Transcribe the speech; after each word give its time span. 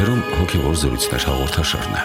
Եթերում 0.00 0.20
հոգևոր 0.32 0.76
զրույցներ 0.80 1.24
հաղորդաշարն 1.28 1.96
է։ 2.00 2.02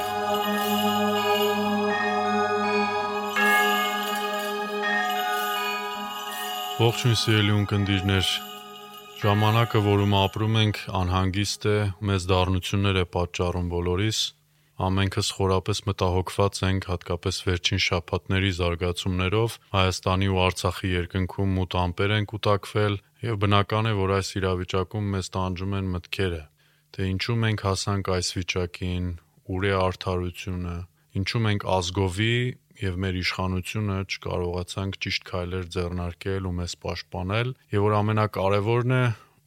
Ողջույն 6.82 7.16
սիրելի 7.22 7.54
ունկնդիրներ, 7.56 8.32
ժամանակը, 9.22 9.82
որում 9.86 10.16
ապրում 10.20 10.58
ենք, 10.64 10.82
անհանգիստ 11.00 11.68
է, 11.72 11.78
մեծ 12.10 12.26
դառնություններ 12.34 13.00
է 13.00 13.06
պատճառում 13.16 13.70
բոլորիս։ 13.76 14.20
Ամենքս 14.90 15.30
խորապես 15.38 15.82
մտահոգված 15.88 16.60
ենք 16.68 16.90
հատկապես 16.92 17.40
վերջին 17.48 17.82
շաբաթների 17.86 18.52
զարգացումներով 18.60 19.56
Հայաստանի 19.78 20.28
ու 20.36 20.42
Արցախի 20.50 20.92
երկնքում 20.98 21.56
մութ 21.62 21.80
ամպեր 21.86 22.16
են 22.20 22.28
կուտակվել 22.34 23.00
եւ 23.30 23.40
բնական 23.46 23.88
է, 23.88 23.96
որ 24.04 24.14
այս 24.20 24.34
իրավիճակում 24.42 25.10
մեզ 25.16 25.32
տանջում 25.38 25.80
են 25.80 25.90
մտքերը, 25.96 26.42
թե 26.96 27.08
ինչու 27.12 27.34
մենք 27.44 27.64
հասանք 27.66 28.10
այս 28.16 28.28
վիճակին, 28.36 29.08
ուր 29.52 29.66
է 29.68 29.74
արդարությունը, 29.80 30.76
ինչու 31.20 31.42
մենք 31.46 31.66
ազգովի 31.76 32.38
եւ 32.86 32.98
մեր 33.04 33.20
իշխանությունը 33.20 33.98
չկարողացանք 34.16 34.98
ճիշտ 35.06 35.28
քայլեր 35.32 35.68
ձեռնարկել 35.76 36.48
ու 36.50 36.56
մեզ 36.62 36.80
պաշտպանել 36.86 37.54
եւ 37.76 37.86
որ 37.90 38.00
ամենակարևորն 38.00 38.96
է, 38.96 39.04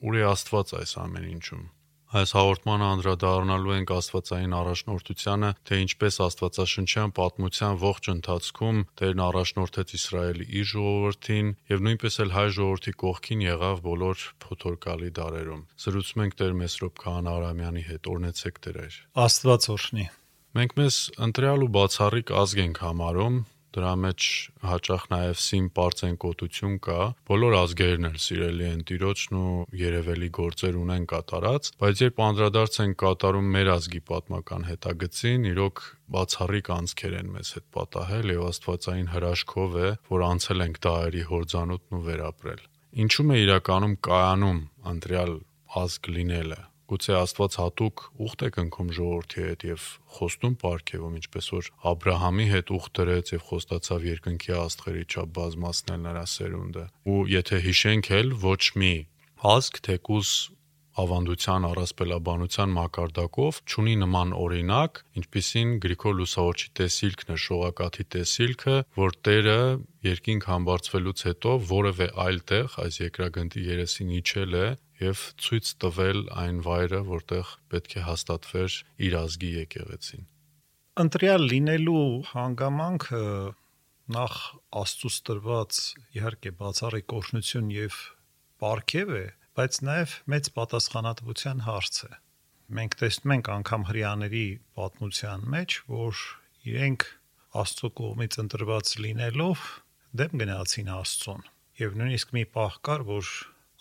ուր 0.09 0.21
է 0.21 0.23
Աստված 0.29 0.77
այս 0.79 0.95
ամեն 1.09 1.29
ինչում։ 1.39 1.67
Այս 2.09 2.31
հաղորդմանը 2.33 2.85
անդրադառնալու 2.89 3.73
ենք 3.75 3.91
Աստվածային 3.93 4.55
առաջնորդությանը, 4.57 5.51
թե 5.69 5.81
ինչպես 5.83 6.17
Աստվածաշնչյան 6.25 7.11
պատմության 7.19 7.75
ողջ 7.83 8.09
ընթացքում 8.13 8.79
Տերն 9.01 9.21
առաջնորդեց 9.27 9.93
Իսրայելի 9.99 10.47
իր 10.57 10.71
ժողովրդին 10.73 11.51
եւ 11.69 11.85
նույնպես 11.85 12.17
էլ 12.25 12.33
հայ 12.33 12.47
ժողովրդի 12.57 12.95
կողքին 13.05 13.45
եղավ 13.45 13.83
բոլոր 13.85 14.25
փոթորկալի 14.47 15.13
դարերում։ 15.21 15.63
Զրուցում 15.85 16.25
ենք 16.25 16.39
Տեր 16.41 16.57
Մեսրոպ 16.65 16.97
Քահանա 17.05 17.37
Արամյանի 17.37 17.85
հետ։ 17.93 18.11
Օրնեցեք 18.17 18.65
Տեր։ 18.65 18.99
Աստված 19.29 19.69
օրհնի։ 19.77 20.09
Մենք 20.57 20.73
մեզ 20.81 20.97
ընտրյալ 21.29 21.69
ու 21.69 21.73
բացառիկ 21.77 22.31
ազգ 22.41 22.65
ենք 22.65 22.79
համարում, 22.89 23.37
դրա 23.77 23.93
մեջ 24.03 24.27
հաճախ 24.69 25.03
նաև 25.13 25.41
սիմ 25.45 25.67
པարծենկոտություն 25.77 26.77
կա 26.87 26.99
բոլոր 27.31 27.57
ազգերն 27.59 28.09
էլ 28.09 28.17
սիրելի 28.25 28.67
են 28.69 28.85
տիրոջն 28.89 29.39
ու 29.39 29.53
երևելի 29.83 30.31
գործեր 30.39 30.79
ունեն 30.83 31.05
կատարած 31.13 31.71
բայց 31.83 32.03
երբ 32.05 32.23
անդրադարձ 32.29 32.79
են 32.85 32.95
կատարում 33.03 33.51
մեր 33.59 33.71
ազգի 33.75 34.03
պատմական 34.13 34.67
հետագծին 34.71 35.47
իրոք 35.53 35.85
բացառիկ 36.17 36.73
անցքեր 36.79 37.19
են 37.19 37.31
մեզ 37.37 37.53
հետ 37.59 37.67
պատահել 37.79 38.33
եւ 38.35 38.49
աստվածային 38.49 39.13
հրաշքով 39.19 39.79
է 39.85 39.93
որ 40.09 40.27
անցել 40.29 40.67
ենք 40.69 40.83
դահերի 40.89 41.29
հորձանուտն 41.35 41.99
ու 41.99 42.03
վերապրել 42.09 42.65
ինչու՞ 43.05 43.29
է 43.29 43.39
իրականում 43.45 43.95
կայանում 44.09 44.61
ընտրյալ 44.95 45.33
ազգ 45.83 46.13
լինելը 46.17 46.61
Գուցե 46.89 47.15
Աստված 47.19 47.57
հատուկ 47.61 48.03
ուխտ 48.25 48.43
է 48.47 48.49
կնքում 48.57 48.93
ժողովրդի 48.97 49.43
հետ 49.45 49.65
եւ 49.69 49.83
խոստում 50.19 50.55
ապարգևում, 50.57 51.17
ինչպես 51.19 51.49
որ 51.53 51.67
Աբրահամի 51.91 52.47
հետ 52.53 52.73
ուխտ 52.79 52.93
դրեց 52.99 53.33
եւ 53.35 53.43
խոստացավ 53.49 54.07
երկնքի 54.09 54.55
աստղերի 54.59 55.05
չափ 55.09 55.35
բազմացնել 55.39 56.01
նրա 56.09 56.25
սերունդը։ 56.33 56.85
Ու 57.13 57.19
եթե 57.35 57.61
հիշենք 57.69 58.13
էլ 58.19 58.33
ոչ 58.49 58.63
մի 58.81 58.95
ազգ 59.53 59.83
թեկուս 59.89 60.31
ավանդության 60.99 61.67
առասպելաբանության 61.69 62.73
մակարդակով 62.75 63.59
ճունի 63.71 63.95
նման 64.01 64.33
օրինակ, 64.35 64.99
ինչպիսին 65.21 65.77
Գրիգոր 65.85 66.17
Լուսավորչի 66.19 66.69
տեսիլքն 66.81 67.31
է, 67.35 67.39
շողակաթի 67.45 68.07
տեսիլքը, 68.15 68.77
որ 68.99 69.15
Տերը 69.29 69.61
երկինք 70.09 70.49
համբարձվելուց 70.51 71.25
հետո 71.29 71.55
որևէ 71.71 72.11
այլ 72.25 72.43
տեղ 72.51 72.77
այս 72.83 73.01
երկրագնդի 73.05 73.65
երեսին 73.69 74.13
իջել 74.19 74.59
է 74.59 74.67
եւ 75.03 75.23
ցույց 75.45 75.71
տվել 75.83 76.21
այն 76.43 76.61
վայրը, 76.67 77.01
որտեղ 77.09 77.55
պետք 77.73 77.97
է 77.99 78.05
հաստատվեր 78.09 78.77
իր 79.09 79.17
ազգի 79.19 79.51
եկեղեցին։ 79.59 80.29
Ընտրյալ 80.99 81.45
լինելու 81.53 82.05
հանգամանքը 82.33 83.25
նախ 84.19 84.39
աստծուց 84.83 85.19
տրված 85.29 85.81
իհարկե 86.19 86.53
բացառիկ 86.63 87.15
օրհնություն 87.19 87.69
եւ 87.75 87.99
պարգև 88.63 89.13
է, 89.19 89.27
բայց 89.59 89.79
նաեւ 89.89 90.15
մեծ 90.33 90.51
պատասխանատվության 90.59 91.63
հարց 91.69 92.01
է։ 92.09 92.11
Մենք 92.79 92.97
տեսնում 93.01 93.35
ենք 93.37 93.51
անգամ 93.55 93.85
հрьяաների 93.89 94.47
պատմության 94.79 95.45
մեջ, 95.55 95.77
որ 95.93 96.25
իրենք 96.73 97.07
աստծո 97.63 97.91
կողմից 98.01 98.39
ընտրված 98.43 98.91
լինելով 99.05 99.63
դեմ 100.19 100.35
գնացին 100.43 100.91
աստծուն։ 100.99 101.47
Եվ 101.79 101.97
նույնիսկ 102.01 102.35
մի 102.37 102.45
պահ 102.59 102.77
կար, 102.89 103.05
որ 103.09 103.31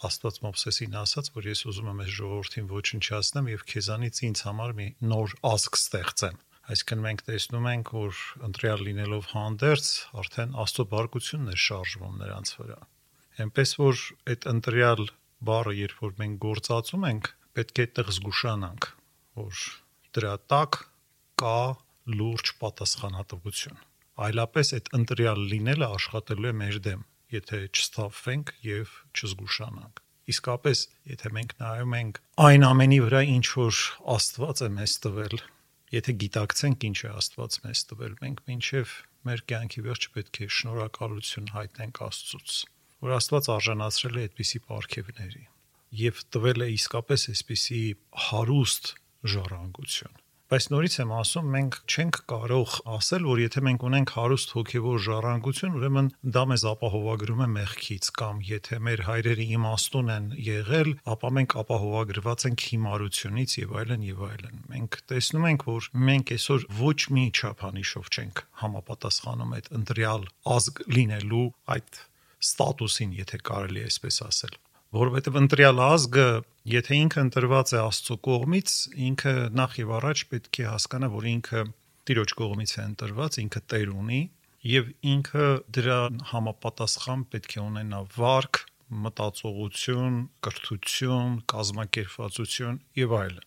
Աստված 0.06 0.36
Մովսեսին 0.44 0.96
ասաց, 1.00 1.30
որ 1.34 1.48
ես 1.50 1.62
ուզում 1.72 1.88
եմ 1.90 2.02
այս 2.04 2.12
ժողովրդին 2.18 2.68
ոչնչացնեմ 2.70 3.48
եւ 3.50 3.62
քեզանից 3.72 4.20
ինձ 4.28 4.42
համար 4.46 4.74
մի 4.78 4.86
նոր 5.10 5.34
ազգ 5.50 5.80
ստեղծեմ։ 5.80 6.38
Այսինքն 6.68 7.02
մենք 7.08 7.24
տեսնում 7.30 7.66
ենք, 7.72 7.90
որ 7.98 8.20
ընտրյալ 8.48 8.84
լինելով 8.88 9.30
հանդերձ 9.32 9.90
արդեն 10.22 10.54
Աստծո 10.64 10.86
բարգությունն 10.94 11.50
է 11.50 11.58
շարժվում 11.66 12.22
նրանց 12.22 12.54
վրա։ 12.62 12.80
Էնպես 13.48 13.74
որ 13.82 14.06
այդ 14.34 14.48
ընտրյալ 14.54 15.04
բառը, 15.50 15.76
երբ 15.82 16.06
որ 16.06 16.16
մենք 16.22 16.40
գործածում 16.46 17.10
ենք, 17.10 17.34
պետք 17.58 17.82
է 17.82 17.86
այդտեղ 17.88 18.14
զգուշանանք, 18.18 18.90
որ 19.42 19.66
դրա 20.18 20.34
տակ 20.54 20.82
կա 21.42 21.60
լուրջ 22.22 22.56
պատասխանատվություն։ 22.62 23.86
Այլապես 24.28 24.74
այդ 24.78 24.90
ընտրյալ 25.02 25.46
լինելը 25.58 25.94
աշխատելու 25.98 26.52
է 26.54 26.58
մեր 26.62 26.84
դեմ 26.86 27.06
եթե 27.34 27.60
չստավվենք 27.72 28.54
եւ 28.68 28.94
չզգուշանանք։ 29.18 30.02
Իսկապես, 30.28 30.80
եթե 31.08 31.32
մենք 31.38 31.54
նայում 31.62 31.94
ենք 31.98 32.22
այն 32.48 32.66
ամենի 32.68 33.00
վրա, 33.08 33.22
ինչ 33.38 33.48
որ 33.58 33.82
Աստված 34.18 34.64
է 34.64 34.70
մեզ 34.78 34.96
տվել, 35.08 35.36
եթե 35.98 36.16
գիտակցենք 36.24 36.88
ինչ 36.88 36.98
է 37.08 37.12
Աստված 37.18 37.60
մեզ 37.68 37.84
տվել, 37.92 38.16
մենք 38.24 38.42
մինչև 38.52 38.96
մեր 39.28 39.44
կյանքի 39.52 39.84
վերջ 39.88 40.10
պետք 40.18 40.42
է 40.44 40.50
շնորհակալություն 40.58 41.52
հայտնենք 41.56 42.02
Աստծուց, 42.08 42.58
որ 43.08 43.16
Աստված 43.18 43.52
արժանացրել 43.56 44.18
է 44.18 44.26
այդպիսի 44.28 44.64
ապարքևների 44.68 45.46
եւ 45.98 46.24
տվել 46.36 46.64
է 46.66 46.70
իսկապես 46.76 47.28
այսպիսի 47.32 47.82
հարուստ 48.28 48.90
ժառանգություն 49.32 50.27
Բայց 50.48 50.66
նորից 50.72 50.94
եմ 51.02 51.10
ասում, 51.12 51.48
մենք 51.52 51.78
չենք 51.92 52.18
կարող 52.32 52.74
ասել, 52.96 53.26
որ 53.28 53.40
եթե 53.42 53.62
մենք 53.68 53.82
ունենք 53.84 54.12
հարուստ 54.16 54.52
հոգևոր 54.56 55.02
ժառանգություն, 55.04 55.74
ուրեմն 55.76 56.06
դա 56.38 56.44
մեզ 56.52 56.64
ապահովագրում 56.72 57.42
է 57.44 57.48
մեղքից 57.56 58.08
կամ 58.22 58.40
եթե 58.48 58.80
մեր 58.88 59.04
հայրերը 59.10 59.48
իմաստուն 59.58 60.14
են 60.16 60.30
եղել, 60.48 60.92
ապա 61.12 61.32
մենք 61.36 61.56
ապահովագրված 61.64 62.46
ենք 62.48 62.64
հիմարությունից 62.72 63.56
եւ 63.60 63.74
այլն 63.82 64.06
եւ 64.08 64.22
այլն։ 64.28 64.62
Մենք 64.72 65.00
տեսնում 65.12 65.48
ենք, 65.52 65.66
որ 65.68 65.90
մենք 66.08 66.32
այսօր 66.38 66.66
ոչ 66.80 67.00
մի 67.18 67.26
չափանիշով 67.36 68.08
չենք 68.16 68.44
համապատասխանում 68.64 69.58
այդ 69.60 69.68
ընտրյալ 69.82 70.24
ազգ 70.56 70.82
լինելու 70.96 71.44
այդ 71.76 72.02
ստատուսին, 72.48 73.20
եթե 73.20 73.42
կարելի 73.52 73.84
է 73.84 73.92
այսպես 73.92 74.22
ասել 74.32 74.58
որովհետև 74.96 75.38
ընտրյալ 75.42 75.82
ազգը, 75.84 76.28
եթե 76.72 76.98
ինքը 77.04 77.24
ընտրված 77.28 77.74
է 77.76 77.80
Աստծո 77.84 78.16
կողմից, 78.28 78.74
ինքը 79.08 79.34
նախ 79.60 79.76
եւ 79.82 79.92
առաջ 79.98 80.24
պետք 80.32 80.60
է 80.64 80.66
հասկանա, 80.72 81.10
որ 81.18 81.28
ինքը 81.34 81.64
Տիրոջ 82.08 82.34
կողմից 82.40 82.72
է 82.78 82.82
ընտրված, 82.88 83.40
ինքը 83.44 83.62
Տեր 83.68 83.92
ունի 83.98 84.22
եւ 84.68 84.88
ինքը 85.12 85.48
դրա 85.76 86.00
համապատասխան 86.32 87.26
պետք 87.34 87.58
է 87.58 87.62
ունենա 87.64 88.00
վարք, 88.16 88.62
մտածողություն, 89.04 90.18
կրթություն, 90.48 91.36
կազմակերպվածություն 91.52 92.80
եւ 92.98 93.16
այլն։ 93.20 93.46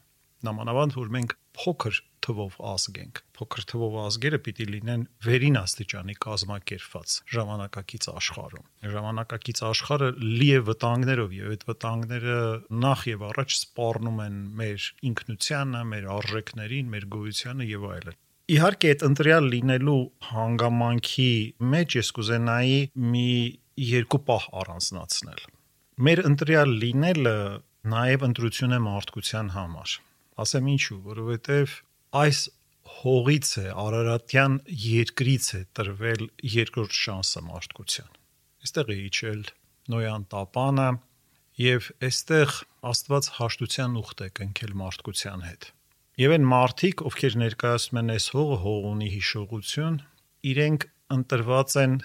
Նամանավանդ 0.48 0.96
որ 1.00 1.12
մենք 1.16 1.34
փոքր 1.60 2.00
թվով 2.24 2.56
ազգ 2.70 2.98
ենք։ 3.00 3.20
Փոքր 3.36 3.66
թվով 3.70 3.94
ազգերը 4.00 4.38
պիտի 4.46 4.66
լինեն 4.70 5.04
վերին 5.26 5.58
աստիճանի 5.60 6.16
կազմակերպված 6.24 7.14
ժամանակակից 7.34 8.08
աշխարհում։ 8.12 8.66
Ժամանակակից 8.94 9.62
աշխարհը 9.70 10.10
լի 10.24 10.48
է 10.56 10.60
վտանգներով 10.70 11.36
եւ 11.38 11.54
այդ 11.54 11.64
վտանգները 11.70 12.40
նախ 12.84 13.04
եւ 13.10 13.24
առաջ 13.30 13.56
սպառնում 13.60 14.20
են 14.26 14.36
մեր 14.60 14.88
ինքնությանը, 15.10 15.82
մեր 15.94 16.10
արժեքներին, 16.16 16.92
մեր 16.96 17.08
գոյությանը 17.16 17.70
եւ 17.70 17.88
այլն։ 17.94 18.20
Իհարկե 18.50 18.90
այդ 18.90 19.02
ընտրյալ 19.06 19.44
լինելու 19.54 20.00
հանգամանքի 20.30 21.32
մեջ 21.70 21.96
ես 22.00 22.08
կուզենայի 22.18 22.78
մի 23.14 23.26
երկու 23.90 24.22
պահ 24.30 24.46
առանձնացնել։ 24.60 25.42
Մեր 26.00 26.22
ընտրյալ 26.30 26.72
լինելը 26.82 27.36
նաև 27.94 28.24
ընտրություն 28.30 28.74
է 28.76 28.80
մարդկության 28.90 29.52
համար 29.54 29.98
Ասեմ 30.40 30.68
ինչու, 30.72 30.98
որովհետև 31.04 31.72
այս 32.10 32.38
հողից 33.00 33.50
է 33.60 33.66
Արարատյան 33.80 34.54
երկրից 34.84 35.46
է 35.56 35.60
տրվել 35.78 36.24
երկրորդ 36.54 36.96
շանսը 37.00 37.42
մարդկության։ 37.46 38.10
Այստեղ 38.66 38.90
է 38.90 38.96
իջել 39.06 39.42
Նոյան 39.94 40.24
տապանը 40.34 40.88
եւ 41.60 41.90
այստեղ 42.08 42.56
Աստված 42.90 43.28
հաշտության 43.36 43.96
ուխտ 44.00 44.24
է 44.26 44.28
կնքել 44.40 44.74
մարդկության 44.80 45.46
հետ։ 45.46 45.68
Եվ 46.20 46.34
այն 46.36 46.46
մարդիկ, 46.50 47.02
ովքեր 47.10 47.36
ներկայացնում 47.40 48.00
են 48.00 48.12
այս 48.16 48.26
հողը 48.34 48.58
հողունի 48.64 49.08
հիշողություն, 49.14 49.96
իրենք 50.50 50.86
ընտրված 51.16 51.76
են 51.84 51.96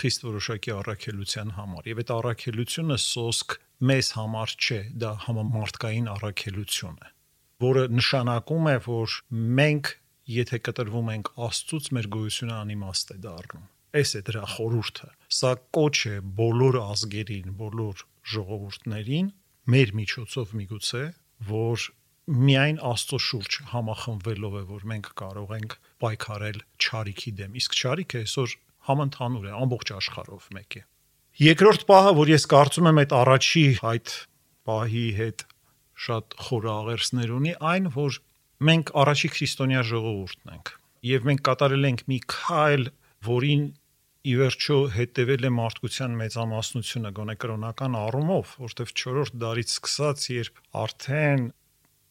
խիստ 0.00 0.26
որոշակի 0.30 0.74
առաքելության 0.80 1.54
համար 1.60 1.88
եւ 1.90 2.02
այդ 2.02 2.12
առաքելությունը 2.16 2.98
սոսկ 3.04 3.56
մեզ 3.90 4.12
համար 4.18 4.58
չէ, 4.60 4.82
դա 5.04 5.14
համամարտկային 5.26 6.12
առաքելություն 6.16 7.00
է 7.00 7.10
որը 7.60 7.84
նշանակում 7.96 8.70
է, 8.70 8.76
որ 8.86 9.16
մենք 9.60 9.92
եթե 10.30 10.60
կտրվում 10.68 11.10
ենք 11.14 11.30
Աստծուց, 11.46 11.90
մեր 11.96 12.08
գոյությունը 12.14 12.56
անիմաստ 12.56 13.14
է 13.14 13.16
դառնում։ 13.24 13.64
Այս 14.00 14.10
է 14.14 14.20
դրա 14.30 14.42
խորհուրդը։ 14.54 15.08
Սա 15.40 15.52
կոչ 15.76 15.96
է 16.10 16.16
բոլոր 16.40 16.76
ազգերին, 16.80 17.48
բոլոր 17.60 18.04
ժողովուրդներին 18.30 19.30
մեր 19.74 19.92
միջոցով 20.00 20.54
միգուցե, 20.60 21.02
որ 21.50 21.86
միայն 22.30 22.78
Աստծո 22.90 23.18
շուրջ 23.26 23.58
համախմբվելով 23.72 24.56
է, 24.60 24.62
որ 24.70 24.86
մենք 24.90 25.10
կարող 25.20 25.54
ենք 25.56 25.76
պայքարել 26.04 26.58
ճարիքի 26.86 27.32
դեմ։ 27.40 27.56
Իսկ 27.60 27.76
ճարիքը 27.80 28.20
այսօր 28.20 28.56
համընդհանուր 28.90 29.48
է, 29.50 29.52
ամբողջ 29.60 29.92
աշխարհով 29.98 30.46
մեկ 30.56 30.76
է։ 30.78 30.82
Երկրորդ 31.40 31.86
պահը, 31.90 32.12
որ 32.20 32.30
ես 32.30 32.46
կարծում 32.50 32.88
եմ 32.90 33.00
այդ 33.00 33.12
առաջի 33.20 33.64
այդ 33.90 34.14
պահի 34.70 35.06
հետ 35.18 35.44
շատ 36.06 36.36
խորաղերսներ 36.48 37.34
ունի, 37.40 37.54
այն 37.72 37.90
որ 37.96 38.20
մենք 38.70 38.92
առաջի 39.00 39.32
քրիստոնյա 39.36 39.82
ժողովուրդն 39.90 40.54
ենք 40.56 40.74
եւ 41.10 41.28
մենք 41.30 41.44
կատարել 41.48 41.86
ենք 41.90 42.02
մի 42.10 42.18
քայլ, 42.30 42.82
որին 43.26 43.62
ի 44.20 44.34
վերջո 44.36 44.76
հետևել 44.96 45.46
է 45.48 45.50
մարդկության 45.56 46.16
մեծամասնությունը 46.20 47.12
գոնե 47.16 47.36
կրոնական 47.40 47.96
առումով, 48.00 48.52
որտեվ 48.60 48.92
4-րդ 49.00 49.38
դարից 49.40 49.72
սկսած, 49.76 50.26
երբ 50.34 50.60
արդեն 50.82 51.46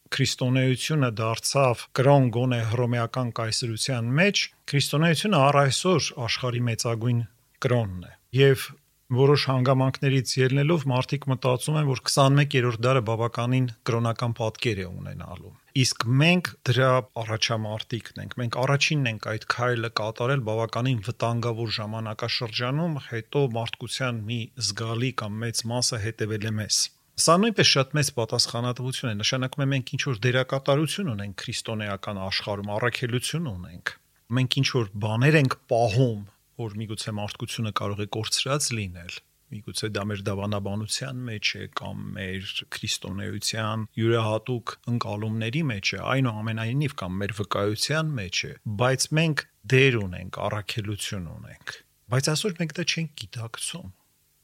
քրիստոնեությունը 0.10 1.10
դարձավ 1.20 1.84
կրոն 2.00 2.30
գոնե 2.34 2.60
հռոմեական 2.72 3.30
կայսրության 3.40 4.10
մեջ, 4.20 4.42
քրիստոնեությունը 4.74 5.42
առ 5.50 5.60
այսօր 5.60 6.08
աշխարհի 6.26 6.64
մեծագույն 6.70 7.20
կրոնն 7.66 8.08
է։ 8.10 8.14
Եվ 8.40 8.66
որոշ 9.10 9.44
հանգամանքներից 9.50 10.32
ելնելով 10.38 10.84
մարդիկ 10.90 11.24
մտածում 11.32 11.78
են, 11.80 11.88
որ 11.90 12.02
21-րդ 12.06 12.82
դարը 12.86 13.02
բավականին 13.08 13.66
կրոնական 13.90 14.36
պատկեր 14.38 14.82
է 14.84 14.86
ունենալու։ 14.90 15.54
Իսկ 15.84 16.06
մենք 16.22 16.52
դրա 16.70 16.92
առաջամարտիկն 17.24 18.22
ենք։ 18.24 18.38
Մենք 18.42 18.60
առաջինն 18.64 19.10
ենք 19.10 19.28
այդ 19.34 19.48
քայլը 19.54 19.92
կատարել 20.00 20.46
բավականին 20.50 21.02
վտանգավոր 21.10 21.74
ժամանակաշրջանում, 21.80 22.96
հետո 23.10 23.44
մարդկության 23.58 24.24
մի 24.30 24.40
զգալի 24.70 25.12
կամ 25.24 25.44
մեծ 25.46 25.64
մասը 25.74 26.02
հետևել 26.06 26.50
է 26.50 26.54
մեզ։ 26.60 26.80
Սա 27.20 27.34
նույնպես 27.42 27.70
շատ 27.76 27.96
մեծ 27.98 28.10
պատասխանատվություն 28.16 29.10
է, 29.10 29.16
նշանակում 29.20 29.64
է 29.64 29.68
մենք 29.74 29.90
ինչ 29.96 30.04
որ 30.08 30.20
դերակատարություն 30.24 31.10
ունենք 31.18 31.34
քրիստոնեական 31.42 32.20
աշխարհում, 32.30 32.70
առաքելություն 32.80 33.50
ունենք։ 33.50 33.96
Մենք 34.40 34.58
ինչ 34.62 34.68
որ 34.78 34.92
բաներ 35.04 35.38
ենք 35.40 35.58
պահում 35.74 36.22
որ 36.60 36.78
միգուցե 36.84 37.16
մարդկությունը 37.20 37.74
կարող 37.80 38.06
է 38.06 38.08
կորցրած 38.20 38.72
լինել 38.80 39.20
միգուցե 39.50 39.90
դա 39.96 40.04
մեր 40.10 40.24
դավանաբանության 40.28 41.22
մեջ 41.30 41.52
է 41.60 41.68
կամ 41.80 42.02
մեր 42.16 42.50
քրիստոնեության 42.76 43.86
յուրահատուկ 44.00 44.74
ընկալումների 44.94 45.64
մեջ 45.70 45.94
է, 45.98 46.02
այնուամենայնիվ 46.14 46.96
կամ 47.02 47.16
մեր 47.22 47.36
վկայության 47.40 48.12
մեջ 48.20 48.42
է, 48.50 48.52
բայց 48.82 49.08
մենք 49.20 49.46
դեր 49.74 49.98
ունենք, 50.06 50.42
առաքելություն 50.50 51.32
ունենք։ 51.34 51.78
Բայց 52.10 52.30
այսօր 52.34 52.60
մենք 52.60 52.76
դա 52.80 52.86
չենք 52.90 53.16
գիտակցում 53.24 53.96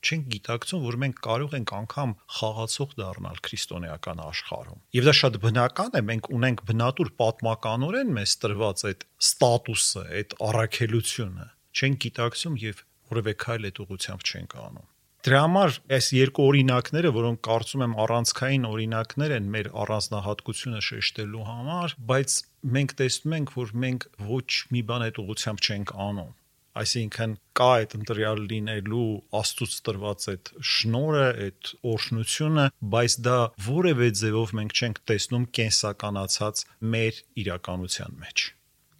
չենք 0.06 0.25
գիտակցում, 0.35 0.81
որ 0.85 0.95
մենք 1.01 1.21
կարող 1.25 1.53
ենք 1.57 1.71
անգամ 1.75 2.12
խաղացող 2.38 2.91
դառնալ 3.00 3.39
քրիստոնեական 3.47 4.21
աշխարհում։ 4.25 4.83
Եվ 4.97 5.07
դա 5.07 5.13
շատ 5.19 5.39
բնական 5.45 5.97
է, 5.97 6.01
մենք 6.12 6.29
ունենք 6.38 6.62
բնատուր 6.69 7.12
պատմականորեն 7.23 8.13
մեզ 8.19 8.35
տրված 8.45 8.85
այդ 8.91 9.06
ստատուսը, 9.25 10.06
այդ 10.21 10.38
առաքելությունը 10.45 11.47
չենք 11.75 12.01
գիտակցում 12.06 12.60
եւ 12.66 12.83
որևէ 13.12 13.33
քայլ 13.45 13.68
այդ 13.69 13.81
ուղությամբ 13.86 14.30
չենք 14.31 14.56
անում։ 14.66 14.88
Դրա 15.25 15.42
համար 15.42 15.77
այս 15.98 16.07
երկու 16.13 16.44
օրինակները, 16.45 17.12
որոնք 17.16 17.39
կարծում 17.48 17.83
եմ 17.86 17.94
առանցքային 18.04 18.66
օրինակներ 18.69 19.31
են 19.36 19.48
մեր 19.56 19.69
առանձնահատկությունը 19.83 20.81
շեշտելու 20.86 21.45
համար, 21.50 21.95
բայց 22.13 22.36
մենք 22.77 22.95
տեսնում 23.01 23.38
ենք, 23.39 23.54
որ 23.57 23.72
մենք 23.86 24.10
ոչ 24.30 24.50
մի 24.75 24.81
բան 24.92 25.06
այդ 25.10 25.22
ուղությամբ 25.25 25.66
չենք 25.66 25.95
անում 26.06 26.33
այսինքն 26.75 27.33
կա 27.56 27.68
այդ 27.75 27.94
ընտրյալ 28.00 28.42
լինելու 28.51 29.06
աստծուց 29.39 29.75
տրված 29.88 30.25
այդ 30.33 30.51
շնորը, 30.72 31.27
այդ 31.45 31.72
օրհնությունը, 31.92 32.66
բայց 32.95 33.16
դա 33.27 33.38
որևէ 33.69 34.10
ձևով 34.22 34.54
մենք 34.60 34.75
չենք 34.75 35.01
տեսնում 35.12 35.48
կենսականացած 35.60 36.66
մեր 36.95 37.22
իրականության 37.45 38.19
մեջ։ 38.25 38.48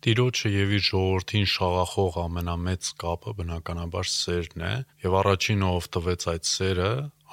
Տիրոջը 0.05 0.49
եւ 0.53 0.71
իր 0.77 0.81
ժողովրդին 0.85 1.47
շաղախող 1.49 2.17
ամենամեծ 2.21 2.89
կապը 3.01 3.31
բնականաբար 3.39 4.09
սերն 4.11 4.65
է 4.67 4.73
եւ 5.01 5.15
առաջինը 5.21 5.69
ով 5.79 5.87
տվեց 5.95 6.25
այդ 6.33 6.49
սերը 6.49 6.89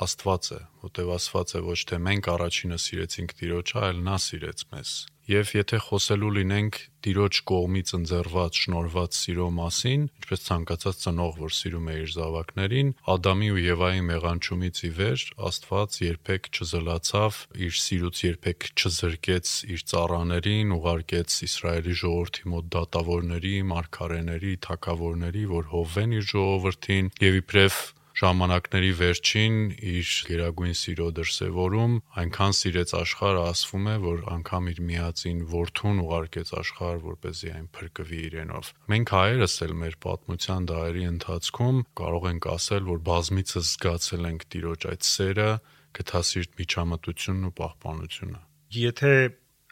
Աստված 0.06 0.48
է, 0.56 0.60
որտեվ 0.86 1.10
Աստված 1.18 1.52
է 1.52 1.60
ոչ 1.66 1.76
թե 1.90 1.98
մենք 2.06 2.28
առաջինը 2.32 2.78
սիրեցինք 2.86 3.34
Տիրոջը, 3.42 3.76
այլ 3.82 4.00
նա 4.08 4.16
սիրեց 4.24 4.64
մեզ։ 4.72 4.94
Եվ 5.30 5.50
եթե 5.54 5.78
խոսելու 5.86 6.30
լինենք 6.34 6.76
Տիրոջ 7.06 7.38
կողմից 7.46 7.92
ընձեռված, 7.98 8.58
շնորհված 8.62 9.18
սիրո 9.18 9.46
մասին, 9.54 10.06
ինչպես 10.18 10.42
ցանկացած 10.46 10.98
ծնող, 11.02 11.36
որ 11.42 11.54
սիրում 11.58 11.86
է 11.92 11.94
իր 12.02 12.10
զավակներին, 12.14 12.90
Ադամի 13.14 13.50
ու 13.54 13.62
Եվայի 13.62 14.02
մեղանչումից 14.08 14.82
ի 14.82 14.90
վեր 14.98 15.24
Աստված 15.50 16.00
երբեք 16.02 16.50
չզլացավ, 16.58 17.40
իր 17.62 17.78
սիրուց 17.86 18.22
երբեք 18.26 18.68
չզրկեց 18.82 19.54
իր 19.70 19.86
ծառաներին, 19.94 20.76
ուղարկեց 20.82 21.38
Իսրայելի 21.46 21.98
ժողովրդի 22.02 22.46
մոտ 22.52 22.70
դատավորների, 22.74 23.56
մարգարեների, 23.72 24.54
թակավորների, 24.66 25.48
որ 25.54 25.74
հովվեն 25.74 26.16
իր 26.18 26.30
ժողովրդին 26.34 27.12
եւ 27.22 27.42
իբրև 27.42 27.82
ժամանակների 28.22 28.90
վերջին 29.02 29.56
իր 29.92 30.10
գերագույն 30.28 30.76
սիրո 30.80 31.08
դրսևորում 31.18 31.96
այնքան 32.22 32.56
սիրեց 32.58 32.94
աշխարհը 33.00 33.42
ասվում 33.52 33.88
է 33.92 33.96
որ 34.04 34.22
անգամ 34.36 34.70
իր 34.72 34.80
միածին 34.92 35.40
որդուն 35.52 36.00
ուղարկեց 36.06 36.52
աշխարհ 36.62 37.02
որպեսզի 37.08 37.52
այն 37.56 37.66
փրկվի 37.78 38.22
իրենով 38.28 38.72
մենք 38.94 39.14
հայերս 39.16 39.58
էլ 39.66 39.76
մեր 39.82 39.98
պատմության 40.06 40.70
դարերի 40.70 41.04
ընթացքում 41.12 41.84
կարող 42.02 42.30
ենք 42.32 42.50
ասել 42.54 42.88
որ 42.92 43.04
բազմիցս 43.10 43.60
զգացել 43.72 44.30
ենք 44.32 44.48
տիրոջ 44.54 44.88
այդ 44.92 45.06
սերը 45.12 45.50
գթասիրտ 45.98 46.58
միջամտությունն 46.62 47.48
ու 47.50 47.54
պահպանությունը 47.62 48.42
եթե 48.82 49.14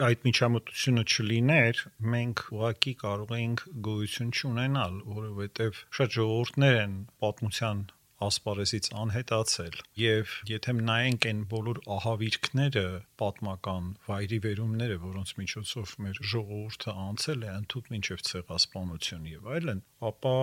այդ 0.00 0.22
միջամտությունը 0.24 1.02
չլիներ, 1.12 1.80
մենք 2.12 2.42
ուղակի 2.56 2.92
կարող 3.02 3.32
էինք 3.36 3.64
գոյություն 3.86 4.30
չունենալ, 4.32 4.94
որովհետև 5.16 5.80
շատ 5.98 6.14
ժողովուրդներ 6.16 6.78
են 6.80 6.94
պատմության 7.24 7.82
ասպարեզից 8.26 8.88
անհետացել 9.02 9.76
եւ 10.00 10.32
եթե 10.50 10.74
նայենք 10.90 11.26
այն 11.30 11.42
բոլոր 11.52 11.80
ահավիրքները 11.96 12.84
պատմական 13.22 13.90
վայրի 14.08 14.38
վերումները 14.46 14.98
որոնց 15.04 15.34
միջոցով 15.40 15.94
մեր 16.06 16.22
ժողովուրդը 16.34 16.96
անցել 17.06 17.46
է 17.48 17.52
ընդհուպ 17.60 17.90
մինչև 17.96 18.24
ցեղասպանություն 18.30 19.30
եւ 19.32 19.50
այլն 19.56 19.82
ապա 20.10 20.36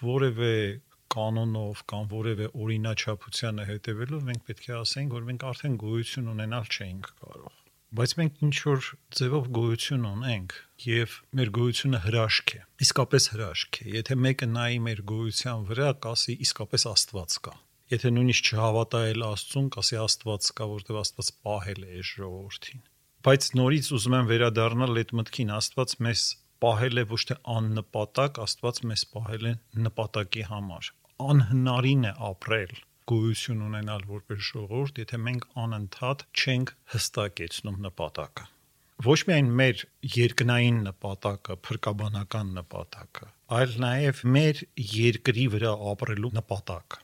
որևէ 0.00 0.54
կանոնով 1.14 1.84
կամ 1.94 2.08
որևէ 2.14 2.46
օրինաչափությանը 2.64 3.68
հետևելով 3.72 4.24
մենք 4.30 4.48
պետք 4.48 4.70
է 4.70 4.78
ասենք 4.84 5.18
որ 5.18 5.28
մենք 5.30 5.44
արդեն 5.50 5.76
գոյություն 5.84 6.32
ունենալ 6.34 6.72
չենք 6.74 7.12
կարող 7.24 7.63
բայց 7.98 8.14
մենք 8.20 8.40
ինչ 8.48 8.56
որ 8.68 8.88
ձևով 9.18 9.50
գոյություն 9.58 10.06
ունենք 10.10 10.56
եւ 10.84 11.18
մեր 11.40 11.52
գոյությունը 11.58 12.00
հրաշք 12.06 12.54
է 12.54 12.62
իսկապես 12.86 13.28
հրաշք 13.34 13.78
է 13.84 13.92
եթե 13.98 14.16
մեկը 14.24 14.48
նայի 14.54 14.80
մեր 14.88 15.04
գոյության 15.12 15.68
վրա 15.70 15.92
կասի 16.06 16.38
իսկապես 16.48 16.88
աստված 16.94 17.38
կա 17.46 17.54
եթե 17.94 18.14
նույնիսկ 18.16 18.50
չհավատայել 18.54 19.28
աստծուն 19.28 19.70
կասի 19.78 20.00
աստված 20.04 20.50
կա 20.58 20.68
որտեղ 20.74 21.00
աստված 21.04 21.30
պահել 21.46 21.84
է 21.84 21.94
այս 22.00 22.12
ժողովրդին 22.18 22.84
բայց 23.24 23.46
նորից 23.56 23.86
ուզում 23.96 24.14
եմ 24.18 24.26
վերադառնալ 24.28 24.98
այդ 25.00 25.12
մտքին. 25.16 25.52
Աստված 25.56 25.92
մեզ 26.04 26.24
պահել 26.64 27.00
է 27.00 27.04
ոչ 27.12 27.20
թե 27.30 27.36
աննպատակ 27.54 28.40
աստված 28.44 28.80
մեզ 28.90 29.04
պահել 29.14 29.46
է 29.48 29.52
նպատակի 29.86 30.44
համար 30.50 30.90
անհնարին 31.28 32.04
է 32.10 32.12
ապրել 32.28 32.74
գոյություն 33.10 33.62
ունենալ 33.68 34.04
որպես 34.08 34.38
ժողովուրդ, 34.48 35.00
եթե 35.02 35.18
մենք 35.24 35.46
անընդհատ 35.64 36.24
չենք 36.34 36.72
հստակեցնում 36.94 37.80
նպատակը։ 37.86 38.46
Ոչ 39.04 39.18
միայն 39.28 39.50
մեր 39.58 39.84
երկնային 40.14 40.80
նպատակը, 40.86 41.56
փրկաբանական 41.66 42.52
նպատակը, 42.60 43.28
այլ 43.58 43.76
նաև 43.84 44.24
մեր 44.36 44.62
երկրի 44.94 45.46
վրա 45.54 45.72
ապրելու 45.92 46.32
նպատակը։ 46.38 47.02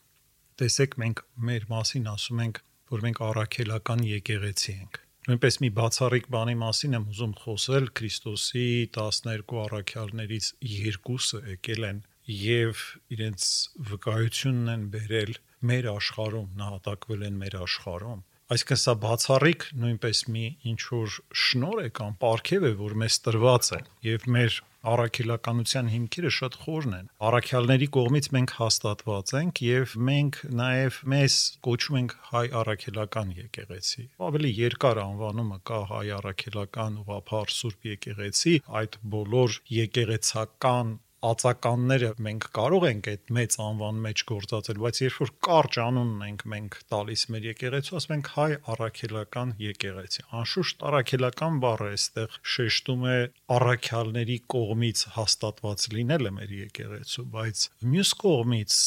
Տեսեք, 0.60 0.96
մենք 1.02 1.22
մեր 1.50 1.66
մասին 1.74 2.10
ասում 2.14 2.42
ենք, 2.46 2.62
որ 2.94 3.04
մենք 3.06 3.22
առաքելական 3.26 4.04
եկեղեցի 4.10 4.72
ենք։ 4.76 5.00
Նույնպես 5.28 5.60
մի 5.62 5.68
բացառիկ 5.76 6.26
բանի 6.32 6.56
մասին 6.60 6.96
եմ 6.96 7.02
ուզում 7.10 7.32
խոսել 7.42 7.90
Քրիստոսի 7.98 8.68
12 8.96 9.52
առաքյալներից 9.64 10.46
երկուսը 10.70 11.40
եկել 11.50 11.86
են 11.90 12.00
եւ 12.40 12.82
իրենց 13.16 13.46
վկայությունն 13.90 14.72
են 14.74 14.86
բերել 14.94 15.34
մեր 15.70 15.90
աշխարհում 15.92 16.48
նահատակվել 16.60 17.28
են 17.28 17.38
մեր 17.44 17.56
աշխարհում 17.66 18.26
այսինքն 18.50 18.78
սա 18.82 18.92
բացառիկ 19.04 19.64
նույնպես 19.80 20.20
մի 20.34 20.46
ինչ 20.70 20.80
որ 20.90 21.18
շնոր 21.44 21.82
է 21.84 21.90
կամ 22.00 22.16
պարգև 22.24 22.66
է 22.66 22.72
որ 22.80 22.96
մեզ 23.02 23.18
տրված 23.26 23.68
է 23.76 23.80
եւ 24.08 24.26
մեր 24.36 24.56
առաքելականության 24.90 25.88
հիմքերը 25.92 26.30
շատ 26.36 26.54
խորն 26.62 26.94
են։ 26.98 27.08
Առաքյալների 27.28 27.88
կողմից 27.96 28.28
մենք 28.36 28.54
հաստատված 28.60 29.32
ենք 29.40 29.60
եւ 29.66 29.94
մենք 30.08 30.38
նաեւ 30.60 31.00
մեզ 31.12 31.36
կոչում 31.66 31.98
ենք 32.00 32.14
հայ 32.30 32.44
առաքելական 32.60 33.34
եկեղեցի։ 33.40 34.06
Ավելի 34.30 34.52
երկար 34.60 35.02
անվանումը 35.04 35.60
կա 35.70 35.80
հայ 35.92 36.06
առաքելական 36.20 36.98
ուղափառ 37.04 37.54
Սուրբ 37.60 37.90
եկեղեցի, 37.90 38.56
այդ 38.80 38.98
բոլոր 39.14 39.60
եկեղեցական 39.76 40.96
ածականները 41.20 42.10
մենք 42.24 42.44
կարող 42.56 42.84
ենք 42.88 43.08
այդ 43.12 43.32
մեծ 43.36 43.56
անվան 43.64 43.98
մեջ 44.06 44.22
գործածել, 44.30 44.78
բայց 44.84 45.00
երբ 45.04 45.18
որ 45.20 45.32
կարճ 45.46 45.78
անունն 45.84 46.24
ենք 46.26 46.44
մենք 46.52 46.78
տալիս 46.94 47.24
մեր 47.34 47.48
եկեղեցու, 47.50 47.96
ասում 48.00 48.14
ենք 48.16 48.30
հայ 48.36 48.48
առաքելական 48.74 49.52
եկեղեցի։ 49.64 50.24
Անշուշտ 50.40 50.84
առաքելական 50.90 51.60
բառը 51.64 51.90
այստեղ 51.90 52.40
շեշտում 52.54 53.06
է 53.10 53.18
առաքյալների 53.60 54.38
կողմից 54.56 55.04
հաստատված 55.20 55.86
լինելը 55.98 56.34
մեր 56.40 56.56
եկեղեցու, 56.60 57.26
բայց 57.36 57.68
մյուս 57.92 58.12
կողմից 58.24 58.80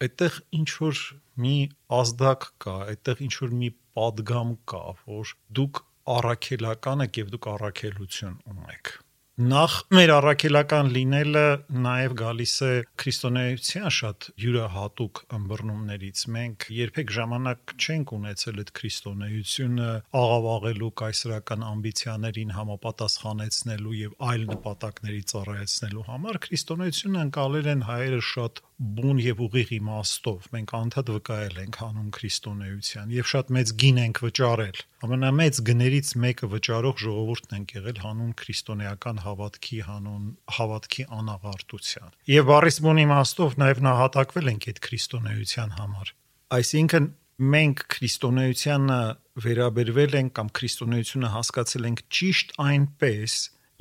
այդտեղ 0.00 0.40
ինչ 0.60 0.70
որ 0.80 1.04
մի 1.44 1.56
ազդակ 2.00 2.48
կա, 2.64 2.78
այդտեղ 2.94 3.22
ինչ 3.26 3.34
որ 3.40 3.54
մի 3.60 3.74
падգամ 3.98 4.56
կա, 4.70 4.84
որ 5.10 5.36
դուք 5.58 5.84
առաքելական 6.14 7.06
եք 7.06 7.22
եւ 7.24 7.32
դուք 7.36 7.48
առաքելություն 7.58 8.42
ունեք 8.54 8.92
նախ 9.40 9.74
մեր 9.96 10.10
առաքելական 10.12 10.88
լինելը 10.92 11.42
նաև 11.84 12.14
գալիս 12.20 12.54
է 12.66 12.72
քրիստոնեության 13.00 13.94
շատ 13.96 14.26
յուրահատուկ 14.42 15.20
ըմբռնումներից։ 15.38 16.24
Մենք 16.36 16.66
երբեք 16.76 17.14
ժամանակ 17.16 17.74
չենք 17.80 18.12
ունեցել 18.18 18.60
այդ 18.60 18.72
քրիստոնեությունը 18.80 19.88
աղավաղելու 20.20 20.90
կայսրական 21.00 21.64
ամբիցիաներին 21.70 22.54
համապատասխանեցնելու 22.58 23.96
եւ 24.00 24.18
այլ 24.28 24.44
նպատակների 24.52 25.22
ծառայեցնելու 25.32 26.04
համար 26.10 26.40
քրիստոնեությունը 26.44 27.24
անցալել 27.24 27.72
են 27.72 27.86
հայերը 27.88 28.20
շատ 28.34 28.62
բուն 28.80 29.18
եւ 29.20 29.40
ուղիղ 29.44 29.72
իմաստով 29.76 30.44
մենք 30.54 30.70
անդադ 30.78 31.10
վկայել 31.12 31.56
ենք 31.60 31.78
հանուն 31.80 32.12
քրիստոնեության 32.16 33.10
եւ 33.12 33.26
շատ 33.32 33.50
մեծ 33.56 33.72
գին 33.82 33.98
ենք 34.04 34.20
վճարել 34.24 34.78
ամենամեծ 35.04 35.60
գներից 35.68 36.12
մեկը 36.24 36.48
վճարող 36.54 37.02
ժողովուրդն 37.04 37.58
ենք 37.58 37.74
եղել 37.76 38.00
հանուն 38.04 38.32
քրիստոնեական 38.40 39.20
հավատքի 39.30 39.78
հանուն 39.86 40.26
հավատքի 40.58 41.06
անաղարտության 41.20 42.18
եւ 42.34 42.50
բարիս 42.50 42.78
բուն 42.84 43.02
իմաստով 43.06 43.56
նաեւ 43.62 43.82
նահատակվել 43.86 44.52
ենք 44.54 44.68
այդ 44.70 44.82
քրիստոնեության 44.90 45.74
համար 45.80 46.12
այսինքն 46.60 47.08
մենք 47.40 47.82
քրիստոնեությանը 47.94 49.00
վերաբերվել 49.40 50.16
ենք 50.20 50.32
կամ 50.36 50.48
քրիստոնեությունը 50.58 51.28
հասկացել 51.34 51.86
ենք 51.90 52.02
ճիշտ 52.18 52.54
այնպես 52.66 53.36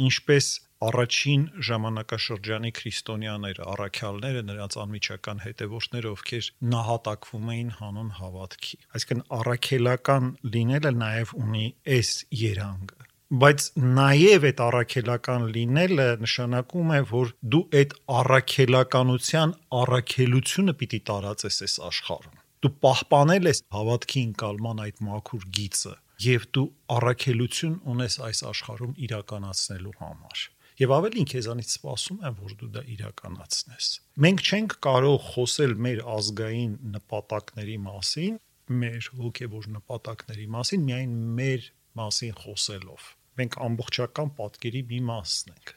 ինչպես 0.08 0.46
առաջին 0.80 1.42
ժամանակաշրջանի 1.68 2.70
քրիստոնյաները, 2.78 3.66
առաքյալները, 3.74 4.44
նրանց 4.48 4.78
անմիջական 4.84 5.44
հետևորդները, 5.44 6.14
ովքեր 6.16 6.50
նահատակվում 6.76 7.52
էին 7.56 7.74
հանուն 7.82 8.14
հավատքի։ 8.22 8.80
Այսինքն 9.00 9.26
առաքելական 9.40 10.32
լինելը 10.56 10.96
նաև 11.04 11.36
ունի 11.44 11.66
այս 12.00 12.16
երանգը 12.46 13.09
բայց 13.30 13.66
նաև 13.78 14.46
այդ 14.50 14.62
առաքելական 14.66 15.44
լինելը 15.56 16.06
նշանակում 16.26 16.94
է 16.96 17.02
որ 17.10 17.34
դու 17.54 17.62
այդ 17.80 17.92
առաքելականության 18.20 19.52
առաքելությունը 19.80 20.74
պիտի 20.80 21.00
տարածես 21.10 21.60
այս 21.68 21.76
աշխարհում 21.90 22.40
դու 22.66 22.72
պահպանել 22.86 23.50
ես 23.52 23.62
հավատքի 23.76 24.24
ընկալման 24.30 24.82
այդ 24.86 25.04
մաքուր 25.10 25.46
գիծը 25.60 25.94
եւ 26.26 26.48
դու 26.58 26.66
առաքելություն 26.98 27.76
ունես 27.94 28.18
այս 28.30 28.42
աշխարհում 28.50 28.98
իրականացնելու 29.10 29.96
համար 30.02 30.48
եւ 30.80 30.96
ավելին 30.96 31.30
քեզանից 31.30 31.72
սպասում 31.76 32.20
են, 32.24 32.36
որ 32.40 32.52
դու 32.60 32.68
դա 32.76 32.84
իրականացնես։ 32.96 33.88
Մենք 34.26 34.44
չենք 34.48 34.76
կարող 34.86 35.18
խոսել 35.30 35.74
մեր 35.86 36.00
ազգային 36.16 36.76
նպատակների 36.96 37.78
մասին, 37.84 38.38
մեր 38.80 39.10
հոգեվոր 39.20 39.68
նպատակների 39.76 40.48
մասին 40.56 40.86
միայն 40.88 41.18
մեր 41.40 41.68
մասին 42.00 42.38
խոսելով։ 42.40 43.10
Մենք 43.40 43.60
ամբողջական 43.70 44.32
պատկերի 44.40 44.82
մի 44.94 45.02
մասն 45.10 45.54
ենք 45.56 45.76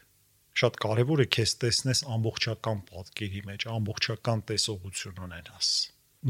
շատ 0.63 0.79
կարևոր 0.85 1.23
է 1.25 1.27
քեզ 1.33 1.53
տեսնես 1.63 2.01
ամբողջական 2.13 2.81
պատկերի 2.93 3.43
մեջ, 3.49 3.67
ամբողջական 3.73 4.43
տեսողություն 4.51 5.23
ունենաս։ 5.27 5.69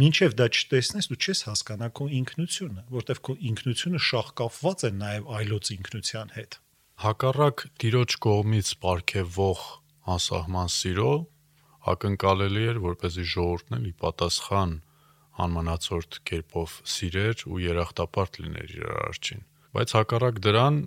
Մինչև 0.03 0.37
դա 0.39 0.47
չտեսնես, 0.57 1.09
դու 1.11 1.19
չես 1.27 1.41
հասկանա 1.49 1.89
քո 1.99 2.05
ինքնությունը, 2.23 2.85
որտեվ 2.97 3.23
քո 3.29 3.35
ինքնությունը 3.51 4.03
շահկապված 4.09 4.85
է 4.89 4.91
նաև 5.03 5.33
այլոց 5.43 5.73
ինքնության 5.75 6.37
հետ 6.39 6.61
հակառակ 7.03 7.63
տիրոջ 7.83 8.15
կողմից 8.23 8.69
ապարգևող 8.77 9.61
անսահման 10.13 10.69
սիրո 10.71 11.13
ակնկալելի 11.93 12.65
էր, 12.73 12.79
որպեսզի 12.85 13.25
ժողովուրդն 13.33 13.77
էլ 13.79 13.89
ի 13.89 13.93
պատասխան 14.03 14.75
անմանացորդ 15.43 16.19
կերպով 16.31 16.77
սիրեր 16.93 17.43
ու 17.49 17.59
երախտապարտ 17.65 18.39
լիներ 18.45 18.75
իր 18.77 18.87
արարչին։ 18.93 19.43
Բայց 19.73 19.95
հակառակ 19.99 20.39
դրան, 20.47 20.79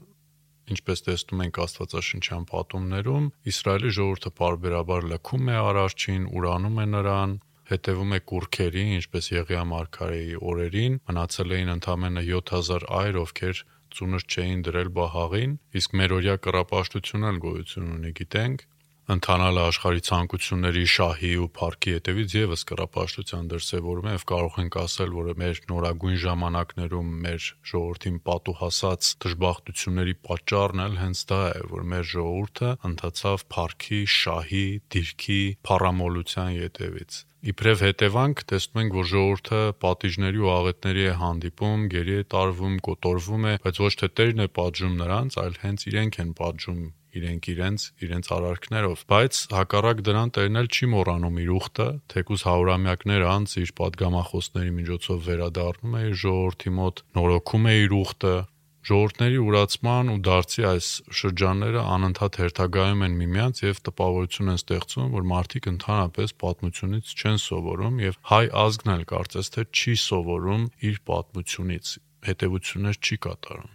ինչպես 0.73 1.05
տեսնում 1.05 1.43
ենք 1.45 1.59
Աստվածաշնչյան 1.65 2.45
պատումներում, 2.51 3.27
Իսրայելի 3.51 3.91
ժողովուրդը 3.97 4.31
parberabar 4.39 5.07
լքում 5.11 5.51
է 5.53 5.57
արարչին, 5.61 6.23
ուրանում 6.39 6.81
է 6.81 6.87
նրան, 6.95 7.35
հետևում 7.69 8.15
է 8.15 8.19
կուրքերին, 8.29 8.91
ինչպես 8.99 9.29
Եղիա 9.35 9.63
մարգարեի 9.71 10.35
օրերին, 10.51 10.97
մնացել 11.09 11.55
էին 11.55 11.71
ընդամենը 11.75 12.23
7000 12.29 12.87
այր, 12.99 13.19
ովքեր 13.25 13.61
ծունր 13.95 14.25
չէին 14.29 14.63
դրել 14.67 14.89
բահաղին, 14.95 15.51
իսկ 15.79 15.95
մերօրյա 16.01 16.35
կռապաշտությունն 16.45 17.29
էլ 17.31 17.37
գոյություն 17.45 17.91
ունի, 17.95 18.11
գիտենք, 18.19 18.65
ընթանալը 19.13 19.61
աշխարհի 19.69 20.01
ցանկությունների 20.07 20.83
շահի 20.89 21.31
ու 21.43 21.49
փառքի 21.57 21.91
հետևից 21.95 22.33
եւս 22.35 22.63
կրապաշտության 22.71 23.51
դրսեւորում 23.51 24.07
է 24.09 24.13
եւ 24.15 24.25
կարող 24.31 24.57
ենք 24.63 24.77
ասել, 24.81 25.13
որ 25.17 25.29
մեր 25.41 25.61
նորագույն 25.69 26.17
ժամանակներում 26.23 27.11
մեր 27.25 27.49
ժողովրդին 27.71 28.17
պատուհասած 28.29 29.11
դժբախտությունների 29.25 30.15
պատճառն 30.25 30.83
էլ 30.87 30.97
հենց 31.03 31.21
դա 31.29 31.39
է, 31.51 31.61
որ 31.75 31.85
մեր 31.93 32.09
ժողովուրդը 32.15 32.73
ընդացավ 32.89 33.45
փառքի, 33.53 34.01
շահի, 34.15 34.65
դիրքի, 34.95 35.39
փառամոլության 35.69 36.51
հետևից։ 36.65 37.21
Իբրև 37.45 37.81
հետևանք 37.85 38.39
տեսնում 38.49 38.79
ենք, 38.81 38.93
որ 38.97 39.09
ժողովուրդը 39.13 39.57
պատիժների 39.85 40.39
ու 40.41 40.53
աղետների 40.55 41.03
է 41.05 41.11
հանդիպում, 41.21 41.83
գերի 41.93 42.15
է 42.17 42.23
տարվում, 42.33 42.77
կոտորվում 42.89 43.45
է, 43.45 43.53
բայց 43.65 43.81
ոչ 43.85 43.93
թե 44.01 44.09
Տերն 44.17 44.41
է 44.41 44.47
պատժում 44.57 44.95
նրանց, 45.05 45.37
այլ 45.45 45.59
հենց 45.61 45.85
իրենք 45.93 46.17
են 46.25 46.31
պատժում 46.41 46.81
իրենք 47.19 47.49
իրենց 47.55 47.85
իրենց 48.05 48.31
արարքներով, 48.35 49.03
բայց 49.11 49.39
հակառակ 49.55 50.01
դրան 50.07 50.33
տերն 50.35 50.59
էլ 50.61 50.69
չի 50.75 50.89
մոռանում 50.95 51.39
իր 51.45 51.53
ուխտը, 51.55 51.87
թեկուզ 52.15 52.41
հարյուրամյակներ 52.49 53.25
անց 53.35 53.55
իր 53.65 53.71
падգամախոսների 53.79 54.73
միջոցով 54.79 55.23
վերադառնում 55.29 55.95
է 55.95 56.03
իր 56.09 56.19
ժողովրդի 56.25 56.75
մոտ, 56.79 57.01
նորոգում 57.19 57.65
է 57.65 57.75
իր 57.85 57.95
ուխտը, 58.05 58.35
ժողովրդների 58.85 59.37
ուրացման 59.41 60.09
ու 60.13 60.17
դարձի 60.25 60.65
այս 60.69 60.87
շրջանները 61.19 61.83
անընդհատ 61.95 62.35
հերթագայում 62.41 62.99
են 63.05 63.15
միմյանց 63.21 63.61
եւ 63.63 63.79
տպավորություն 63.87 64.51
են 64.53 64.59
ստեղծում, 64.61 65.07
որ 65.15 65.25
մարդիկ 65.31 65.69
ընդհանրապես 65.71 66.35
պատմությունից 66.43 67.13
չեն 67.15 67.39
սովորում 67.45 67.97
եւ 68.05 68.19
հայ 68.29 68.43
ազգն 68.65 68.93
էլ 68.95 69.07
կարծես 69.09 69.51
թե 69.55 69.65
չի 69.73 69.95
սովորում 70.05 70.67
իր 70.91 71.01
պատմությունից, 71.09 71.95
հետեւություններ 72.29 73.01
չի 73.01 73.17
կատարում։ 73.25 73.73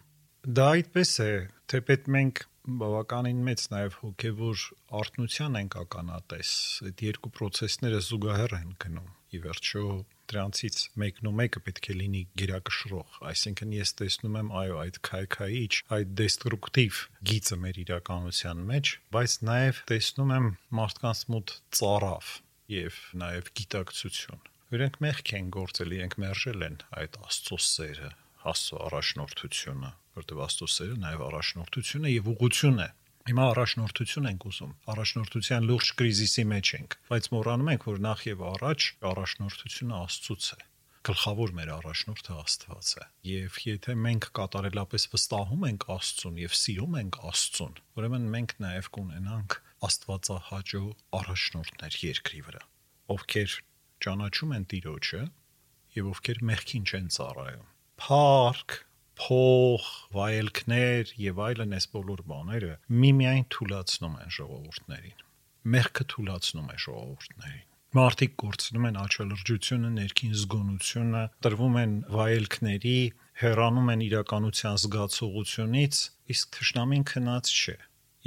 Դա 0.60 0.68
այդպես 0.78 1.10
է, 1.26 1.32
թեպետ 1.74 2.06
մենք 2.14 2.44
բավականին 2.80 3.40
մեծ 3.46 3.62
նաև 3.72 3.96
հոգևոր 4.00 4.64
արտնության 5.00 5.58
ենք 5.60 5.76
ականատես։ 5.80 6.50
Այդ 6.88 7.04
երկու 7.06 7.32
process-ները 7.38 8.00
զուգահեռ 8.06 8.54
են 8.60 8.74
գնում։ 8.84 9.08
Ի 9.30 9.40
վերջո 9.44 9.84
դրանցից 10.30 10.76
մեկն 11.02 11.28
ու 11.30 11.34
մեկը 11.40 11.62
պետք 11.66 11.88
է 11.90 11.96
լինի 12.00 12.22
գերակշռող, 12.40 13.18
այսինքն 13.30 13.74
ես 13.76 13.92
տեսնում 14.00 14.38
եմ 14.40 14.52
այո 14.60 14.76
այդ 14.84 14.98
քայքայիչ, 15.08 15.72
այդ 15.96 16.12
դեստրուկտիվ 16.20 17.00
գիծը 17.30 17.58
մեր 17.64 17.80
իրականության 17.84 18.62
մեջ, 18.70 18.92
բայց 19.16 19.36
նաև 19.50 19.82
տեսնում 19.90 20.34
եմ 20.36 20.48
մարդկանց 20.80 21.22
մոտ 21.34 21.54
ծառավ 21.80 22.32
եւ 22.74 23.00
նաև 23.24 23.52
գիտակցություն։ 23.60 24.44
Իրենք 24.70 25.00
մեղք 25.02 25.32
են 25.40 25.46
գործել, 25.56 25.94
իրենք 25.98 26.18
մերժել 26.22 26.66
են 26.68 26.76
այդ 27.00 27.16
Աստծո 27.26 27.56
սերը, 27.66 28.10
Աստծո 28.50 28.76
առաջնորդությունը, 28.86 29.90
որտեղ 30.20 30.42
Աստծո 30.46 30.70
սերը 30.76 30.96
նաև 31.04 31.26
առաջնորդություն 31.30 32.08
է 32.10 32.14
եւ 32.14 32.32
ուղղություն 32.34 32.82
է 32.86 32.88
Հիմա 33.30 33.44
առաջնորդություն 33.52 34.26
ենք 34.30 34.44
ուզում։ 34.48 34.70
Առաջնորդության 34.90 35.66
լուրջ 35.68 35.88
կրիզիսի 36.00 36.44
մեջ 36.50 36.70
ենք, 36.78 36.94
բայց 37.10 37.26
մոռանում 37.34 37.70
ենք, 37.74 37.84
որ 37.90 37.98
նախ 38.06 38.22
եւ 38.30 38.44
առաջ 38.50 38.86
առաջնորդությունը 39.10 39.98
Աստծուց 40.00 40.46
է 40.56 40.60
գլխավոր 41.08 41.52
մեր 41.56 41.70
առաջնորդը 41.76 42.34
Աստված 42.40 42.88
է։ 43.00 43.04
Եվ 43.30 43.54
եթե 43.64 43.94
մենք 44.04 44.26
կատարելապես 44.36 45.06
վստահում 45.12 45.62
ենք 45.70 45.86
Աստծուն 45.94 46.40
եւ 46.40 46.56
սիրում 46.60 46.96
ենք 47.00 47.18
Աստծուն, 47.30 47.78
ուրեմն 48.00 48.26
մենք 48.34 48.54
նաեւ 48.64 48.90
կունենանք 48.96 49.56
Աստվածահաճո 49.88 50.82
առաջնորդներ 51.20 51.96
երկրի 52.04 52.42
վրա, 52.50 52.62
ովքեր 53.16 53.56
ճանաչում 54.04 54.54
են 54.58 54.68
Տիրոջը 54.74 55.22
եւ 55.96 56.10
ովքեր 56.10 56.42
մեղքին 56.50 56.84
չեն 56.90 57.08
ծառայում։ 57.16 57.66
Փառք, 58.00 58.76
փող, 59.20 59.88
վայելքներ 60.16 61.10
եւ 61.20 61.42
այլն 61.46 61.74
այս 61.78 61.86
բոլոր 61.94 62.22
բաները 62.30 62.76
միմիայն 63.04 63.48
թույլատնում 63.54 64.14
են 64.24 64.36
ժողովուրդներին։ 64.36 65.26
Մեղքը 65.74 66.06
թույլատնում 66.14 66.70
է 66.70 66.78
ժողովուրդներին 66.86 67.66
մարդիկ 67.90 68.34
կորցնում 68.38 68.84
են 68.86 68.98
աչալրջությունը, 69.00 69.88
ներքին 69.96 70.34
զգոնությունը, 70.40 71.22
տրվում 71.42 71.78
են 71.80 71.94
վայելքների, 72.14 72.98
հեռանում 73.40 73.90
են 73.94 74.04
իրականության 74.06 74.78
զգացողությունից, 74.84 75.98
իսկ 76.34 76.52
թշնամին 76.54 77.04
քնած 77.10 77.50
չէ։ 77.50 77.76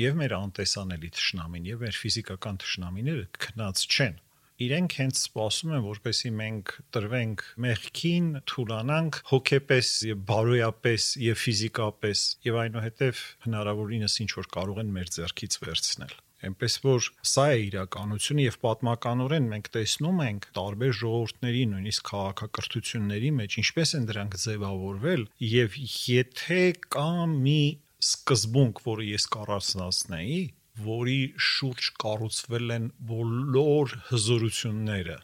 Եվ 0.03 0.19
մեր 0.19 0.35
անտեսանելի 0.39 1.13
թշնամին, 1.15 1.69
եւ 1.71 1.88
մեր 1.88 2.00
ֆիզիկական 2.03 2.59
թշնամիները 2.63 3.25
քնած 3.45 3.88
չեն 3.88 4.19
իրենք 4.63 4.98
հենց 5.03 5.22
սպասում 5.24 5.74
են 5.77 5.86
որպեսի 5.88 6.34
մենք 6.39 6.74
տրվենք 6.96 7.46
մեղքին, 7.67 8.27
թուլանանք 8.53 9.22
հոգեպես 9.32 9.93
եւ 10.10 10.25
բարոյապես 10.34 11.08
եւ 11.27 11.41
ֆիզիկապես 11.46 12.27
եւ 12.50 12.60
այնուհետեւ 12.65 13.24
հնարավորինս 13.48 14.20
ինչ 14.25 14.32
որ 14.41 14.53
կարող 14.58 14.84
են 14.84 14.93
մեր 15.00 15.17
ձեռքից 15.17 15.60
վերցնել 15.63 16.22
Էնպես 16.43 16.74
որ 16.84 17.05
սա 17.24 17.43
է 17.55 17.60
իրականությունը 17.70 18.46
եւ 18.46 18.55
պատմականորեն 18.65 19.46
մենք 19.51 19.70
տեսնում 19.75 20.17
ենք 20.25 20.48
տարբեր 20.58 20.98
ժողովուրդների, 21.00 21.62
նույնիսկ 21.74 22.10
քաղաքակրթությունների 22.10 23.29
մեջ 23.38 23.55
ինչպես 23.62 23.93
են 24.00 24.10
դրանք 24.10 24.36
ձևավորվել 24.43 25.24
եւ 25.53 25.77
եթե 26.10 26.60
կա 26.98 27.08
մի 27.32 27.62
սկզբունք, 28.03 28.84
որը 28.89 29.08
ես 29.13 29.29
կառուցնացնեի, 29.38 30.41
որի 30.82 31.20
շուրջ 31.48 31.89
կառուցվել 32.03 32.74
են 32.75 32.89
բոլոր 33.12 33.96
հզորությունները 34.10 35.18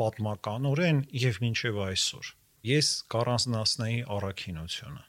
պատմականորեն 0.00 1.00
եւ 1.24 1.40
մինչեւ 1.44 1.80
այսօր։ 1.86 2.30
Ես 2.70 2.88
կառուցնացնեի 3.14 4.00
առաքինությունը։ 4.16 5.04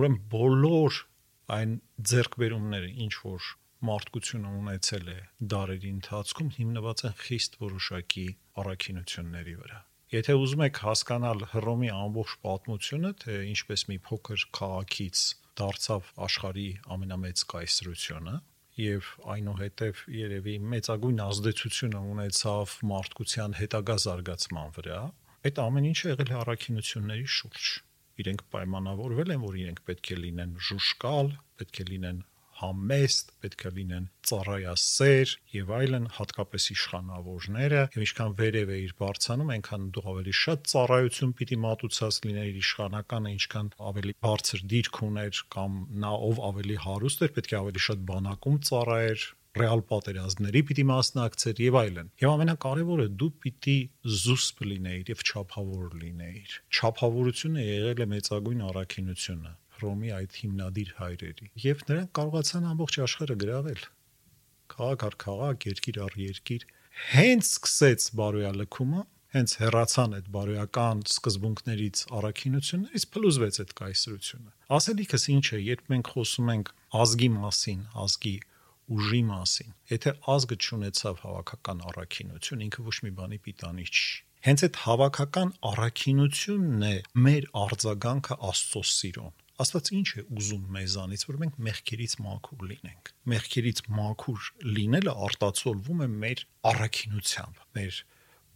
Ուրեմն 0.00 0.20
բոլոր 0.34 1.00
այն 1.56 1.74
ձեռքբերումները, 2.10 2.90
ինչ 3.04 3.14
որ 3.26 3.50
մարդկությունը 3.90 4.50
ունեցել 4.60 5.06
է 5.10 5.18
դարերի 5.52 5.90
ընթացքում 5.96 6.50
հիմնված 6.56 7.04
են 7.10 7.14
խիստ 7.20 7.56
որոշակի 7.60 8.26
առաքինությունների 8.62 9.54
վրա։ 9.60 9.78
Եթե 10.10 10.34
ուզում 10.42 10.62
եք 10.66 10.78
հասկանալ 10.84 11.42
Հռոմի 11.52 11.90
ամբողջ 11.94 12.32
պատմությունը, 12.44 13.10
թե 13.22 13.34
ինչպես 13.50 13.84
մի 13.90 13.98
փոքր 14.08 14.44
քաղաքից 14.58 15.20
դարձավ 15.60 16.08
աշխարհի 16.26 16.68
ամենամեծ 16.96 17.44
կայսրությունը, 17.52 18.34
եւ 18.80 19.10
այնուհետև 19.34 20.02
երևի 20.16 20.56
մեծագույն 20.72 21.22
ազդեցություն 21.26 21.96
ունեցավ 22.00 22.74
մարդկության 22.90 23.56
հետագա 23.60 23.96
զարգացման 24.06 24.74
վրա, 24.78 25.00
այդ 25.50 25.62
ամեն 25.64 25.88
ինչը 25.90 26.10
եղել 26.10 26.32
է 26.32 26.36
առաքինությունների 26.40 27.30
շուրջ 27.36 27.68
իրենք 28.20 28.42
պայմանավորվել 28.54 29.32
են, 29.34 29.44
որ 29.44 29.60
իրենք 29.60 29.80
պետք 29.90 30.10
է 30.10 30.18
լինեն 30.24 30.56
ժուշկալ, 30.68 31.30
պետք 31.60 31.80
է 31.80 31.86
լինեն 31.90 32.18
համեստ, 32.60 33.32
պետք 33.44 33.64
է 33.66 33.72
լինեն 33.76 34.06
ծառայասեր 34.30 35.34
եւ 35.56 35.72
այլն, 35.80 36.06
հատկապես 36.16 36.66
իշխանավորները, 36.74 37.82
եւ 37.96 38.04
ինչքան 38.06 38.36
վերև 38.40 38.70
է 38.70 38.78
իր 38.84 38.94
բարձանում, 39.00 39.52
այնքան 39.56 39.88
դու 39.96 40.06
ավելի 40.12 40.34
շատ 40.40 40.70
ծառայություն 40.74 41.34
պիտի 41.40 41.58
մատուցած 41.64 42.20
լիներ 42.26 42.60
իշխանականը, 42.60 43.34
ինչքան 43.40 43.74
ավելի 43.90 44.16
բարձր 44.28 44.64
դիրք 44.74 45.02
ուներ 45.10 45.42
կամ 45.56 45.82
նա 46.04 46.14
ով 46.30 46.40
ավելի 46.50 46.80
հարուստ 46.86 47.26
էր, 47.26 47.36
պետք 47.40 47.54
է 47.54 47.60
ավելի 47.60 47.84
շատ 47.90 48.08
բանակում 48.10 48.58
ծառայեր, 48.70 49.28
ռեալ 49.58 49.80
պատերազմների 49.90 50.60
պիտի 50.68 50.82
մասնակցեր 50.90 51.62
եւ 51.64 51.78
այլն։ 51.80 52.10
Եվ 52.22 52.34
ամենակարևորը 52.36 53.06
դու 53.22 53.30
պիտի 53.44 53.74
զուսպ 54.20 54.62
լինեիր 54.70 55.10
եւ 55.10 55.24
չափավոր 55.26 55.96
լինեիր։ 56.04 56.54
Չափավորությունը 56.70 57.64
եղել 57.66 58.04
է 58.04 58.06
մեծագույն 58.14 58.62
առաքինությունը 58.70 59.52
Հռոմի 59.80 60.12
այդ 60.20 60.36
հիմնադիր 60.40 60.90
հայրերի 61.00 61.50
եւ 61.64 61.86
նրանք 61.90 62.12
կարողացան 62.20 62.68
ամբողջ 62.70 63.00
աշխարհը 63.06 63.36
գրավել. 63.40 63.80
Քաղաք 64.70 65.06
առ 65.10 65.16
քաղաք, 65.24 65.66
երկիր 65.70 65.96
առ 66.04 66.20
երկիր 66.20 66.66
հենց 67.10 67.48
սկսեց 67.50 68.06
բարոյալքումը 68.20 69.02
հենց 69.30 69.52
հերացան 69.60 70.14
այդ 70.18 70.28
բարոյական 70.34 71.02
սկզբունքներից 71.06 72.00
առաքինություններից 72.18 73.04
փլուզվեց 73.14 73.58
այդ 73.62 73.74
կայսրությունը 73.80 74.54
ասելիքս 74.76 75.26
ինչ 75.34 75.44
է 75.54 75.60
երբ 75.70 75.92
մենք 75.92 76.10
խոսում 76.14 76.50
ենք 76.54 76.72
ազգի 77.00 77.28
մասին 77.36 77.84
ազգի 78.04 78.34
ուժի 78.96 79.20
մասին 79.30 79.70
եթե 79.94 80.14
ազգը 80.34 80.58
չունեցավ 80.66 81.22
հավաքական 81.24 81.84
առաքինություն 81.90 82.64
ինքը 82.66 82.86
ոչ 82.90 82.96
մի 83.06 83.12
բանի 83.20 83.38
պիտանի 83.46 83.86
չի 83.90 84.10
հենց 84.50 84.64
այդ 84.66 84.80
հավաքական 84.82 85.54
առաքինությունն 85.70 86.84
է 86.90 86.94
մեր 87.28 87.46
արձագանքը 87.62 88.36
աստծո 88.50 88.82
սիրուն 88.90 89.34
Աստված 89.60 89.90
ինչ 89.96 90.08
է 90.20 90.22
ուզում 90.40 90.62
մեզանից, 90.76 91.24
որ 91.28 91.38
մենք 91.40 91.58
մեղքերից 91.66 92.14
մաքուր 92.24 92.62
լինենք։ 92.70 93.10
Մեղքերից 93.32 93.82
մաքուր 93.98 94.46
լինելը 94.80 95.14
արտացոլվում 95.26 96.00
է 96.00 96.08
մեր 96.20 96.44
առաքինությամբ, 96.70 97.60
մեր 97.76 97.98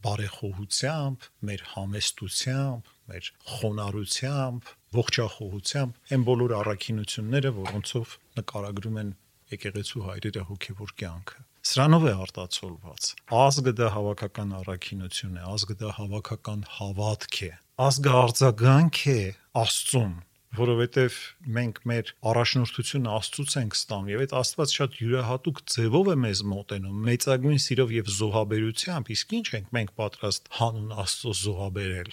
բարեխոհությամբ, 0.04 1.26
մեր 1.48 1.62
համեստությամբ, 1.74 2.88
մեր 3.10 3.28
խոնարհությամբ, 3.54 4.72
ողջախոհությամբ, 4.94 6.00
այն 6.14 6.26
բոլոր 6.28 6.54
առաքինությունները, 6.60 7.52
որոնցով 7.58 8.16
նկարագրում 8.38 8.98
են 9.04 9.12
եկեղեցու 9.54 10.04
հայրերը 10.08 10.44
հոգևոր 10.50 10.94
կյանքը։ 11.00 11.40
Սրանով 11.64 12.04
է 12.04 12.12
արտացոլված։ 12.24 13.06
Ազգը 13.44 13.72
դա 13.80 13.88
հավաքական 13.94 14.50
առաքինություն 14.60 15.38
է, 15.40 15.44
ազգը 15.54 15.76
դա 15.80 15.92
հավաքական 15.98 16.64
հավատք 16.74 17.38
է։ 17.48 17.52
Ազգը 17.84 18.12
արձագանք 18.20 19.00
է 19.14 19.20
Աստծուն, 19.64 20.14
որովհետև 20.58 21.16
մենք 21.56 21.78
մեր 21.90 22.10
առաջնորդությունը 22.30 23.12
Աստծուց 23.14 23.54
ենք 23.60 23.76
ստանում 23.78 24.10
եւ 24.12 24.24
այդ 24.24 24.34
Աստված 24.40 24.74
շատ 24.78 24.98
յուրահատուկ 25.02 25.62
ձևով 25.74 26.10
է 26.14 26.16
մեզ 26.24 26.42
մոտենում 26.54 26.98
մեծագույն 27.08 27.62
սիրով 27.64 27.94
եւ 27.94 28.10
զոհաբերությամբ 28.18 29.14
իսկ 29.14 29.34
ինչ 29.38 29.46
ենք 29.58 29.72
մենք 29.78 29.94
պատրաստ 30.00 30.52
հանուն 30.58 30.92
Աստծո 31.04 31.34
զոհաբերել 31.44 32.12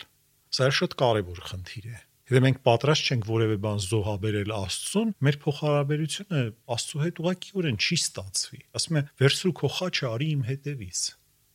սա 0.57 0.71
շատ 0.81 0.97
կարեւոր 1.01 1.43
խնդիր 1.51 1.91
է 1.91 1.99
Եթե 2.31 2.39
մենք 2.45 2.59
պատրաստ 2.63 3.07
չենք 3.11 3.25
որևէ 3.27 3.55
բան 3.59 3.79
զոհաբերել 3.83 4.51
Աստծուն, 4.55 5.09
մեր 5.27 5.37
փոխհարաբերությունը 5.41 6.43
Աստծո 6.75 7.01
հետ 7.01 7.19
ուղղակիորեն 7.25 7.79
չի 7.81 7.97
ստացվի։ 7.99 8.61
Ասում 8.79 8.99
է՝ 9.01 9.03
«Վերցրու 9.19 9.53
քո 9.59 9.71
խաչը 9.81 10.07
արի 10.11 10.29
իմ 10.37 10.45
հետևից»։ 10.47 11.01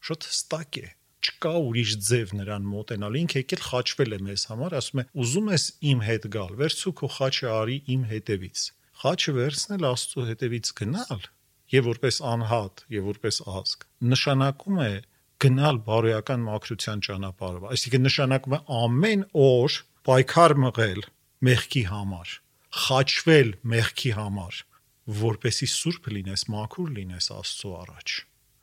Շատ 0.04 0.28
հստակ 0.28 0.80
է 0.82 0.86
չկա 1.26 1.52
ուրիշ 1.66 1.92
ձև 2.06 2.32
նրան 2.40 2.66
մոտենալ։ 2.70 3.18
Ինքը 3.20 3.42
եկել 3.42 3.62
խաչվել 3.66 4.16
է 4.16 4.18
մեզ 4.26 4.44
համար, 4.50 4.76
ասում 4.80 5.00
է. 5.02 5.04
«Ուզում 5.22 5.50
ես 5.52 5.64
իմ 5.90 6.02
հետ 6.06 6.28
գալ, 6.36 6.52
վերցու 6.60 6.92
քո 7.00 7.10
խաչը 7.16 7.48
արի 7.56 7.78
իմ 7.96 8.02
հետևից»։ 8.12 8.66
Խաչը 8.96 9.32
վերցնել 9.36 9.86
Աստծո 9.86 10.22
հետևից 10.30 10.70
գնալ 10.80 11.26
եւ 11.72 11.88
որպես 11.90 12.18
անհատ 12.30 12.82
եւ 12.94 13.08
որպես 13.10 13.38
ազգ 13.60 13.84
նշանակում 14.12 14.78
է 14.86 14.92
գնալ 15.44 15.80
բարոյական 15.88 16.46
մաքրության 16.46 17.02
ճանապարհով։ 17.06 17.66
Այսինքն 17.74 18.06
նշանակում 18.06 18.56
է 18.56 18.60
ամեն 18.76 19.26
օր 19.46 19.76
պայքար 20.08 20.54
մղել 20.64 21.02
մեղքի 21.50 21.82
համար, 21.90 22.32
խաչվել 22.86 23.52
մեղքի 23.74 24.14
համար, 24.20 24.62
որպեսի 25.26 25.68
սուրբ 25.74 26.08
լինես, 26.16 26.48
մաքուր 26.56 26.96
լինես 26.96 27.30
Աստծո 27.36 27.74
առաջ 27.82 28.16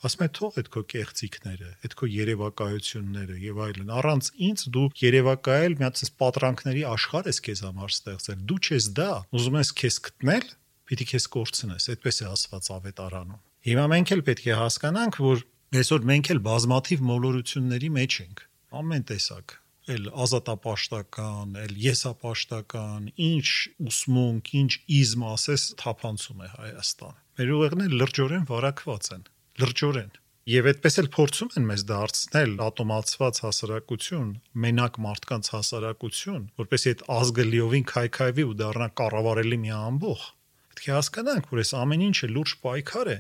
ասում 0.08 0.24
է 0.24 0.28
թող 0.38 0.58
այդ 0.60 0.70
քո 0.74 0.82
կեղծիքները, 0.94 1.70
այդ 1.88 1.94
քո 2.00 2.10
երևակայությունները 2.14 3.38
եւ 3.44 3.62
այլն։ 3.64 3.94
Առանց 4.00 4.30
ինձ 4.48 4.66
դու 4.76 4.86
երևակայել 5.04 5.78
մի 5.80 5.88
հատ 5.88 6.02
պատրանքների 6.24 6.84
աշխարհ 6.92 7.30
ես 7.32 7.40
քեզ 7.48 7.64
համար 7.68 7.94
ստեղծել։ 7.94 8.44
Դու 8.52 8.60
չես 8.64 8.90
դա, 9.00 9.10
ուզում 9.40 9.58
ես 9.64 9.74
քեզ 9.80 9.98
գտնել, 10.08 10.46
պիտի 10.92 11.08
քեզ 11.14 11.28
կորցնես, 11.34 11.90
այդպես 11.94 12.20
է 12.24 12.30
ասված 12.34 12.70
ավետարանում։ 12.78 13.42
Հիմա 13.64 13.86
մենք 13.94 14.14
էլ 14.14 14.24
պետք 14.28 14.48
է 14.52 14.56
հասկանանք, 14.60 15.20
որ 15.24 15.44
այսօր 15.74 16.08
մենք 16.14 16.32
էլ 16.34 16.40
բազմաթիվ 16.52 17.04
մոլորությունների 17.10 17.90
մեջ 17.98 18.18
ենք։ 18.24 18.48
Ամեն 18.84 19.06
տեսակ 19.14 19.56
էլ 19.94 20.06
ազատապաշտական, 20.24 21.56
էլ 21.60 21.74
եսապաշտական, 21.84 23.10
ինչ 23.20 23.48
ուսմունք, 23.84 24.52
ինչ 24.62 24.72
իզմ 25.00 25.26
ասես 25.34 25.66
թափանցում 25.82 26.44
է 26.44 26.50
Հայաստանը։ 26.54 27.20
Մեր 27.34 27.52
ուղեղները 27.58 28.00
լրջորեն 28.00 28.46
վարակված 28.48 29.10
են 29.18 29.26
լրջորեն 29.62 30.14
Եվ 30.44 30.66
այդպես 30.68 30.98
էլ 31.00 31.06
փորձում 31.16 31.52
են 31.56 31.68
մեզ 31.70 31.84
դարձնել 31.88 32.54
ատոմացված 32.66 33.38
հասարակություն, 33.46 34.32
մենակ 34.66 34.98
մարդկանց 35.06 35.50
հասարակություն, 35.54 36.42
որպեսզի 36.60 36.92
այդ 36.92 37.04
ազգը 37.16 37.46
լիովին 37.48 37.86
քայքայվի 37.92 38.46
ու 38.50 38.58
դառնա 38.60 38.88
կառավարելի 39.00 39.60
մի 39.64 39.72
ամբող։ 39.78 40.26
Պետք 40.74 40.90
է 40.90 40.94
հասկանանք, 40.98 41.48
որ 41.54 41.64
այս 41.64 41.72
ամեն 41.80 42.04
ինչը 42.10 42.30
լուրջ 42.34 42.56
պայքար 42.66 43.14
է, 43.14 43.18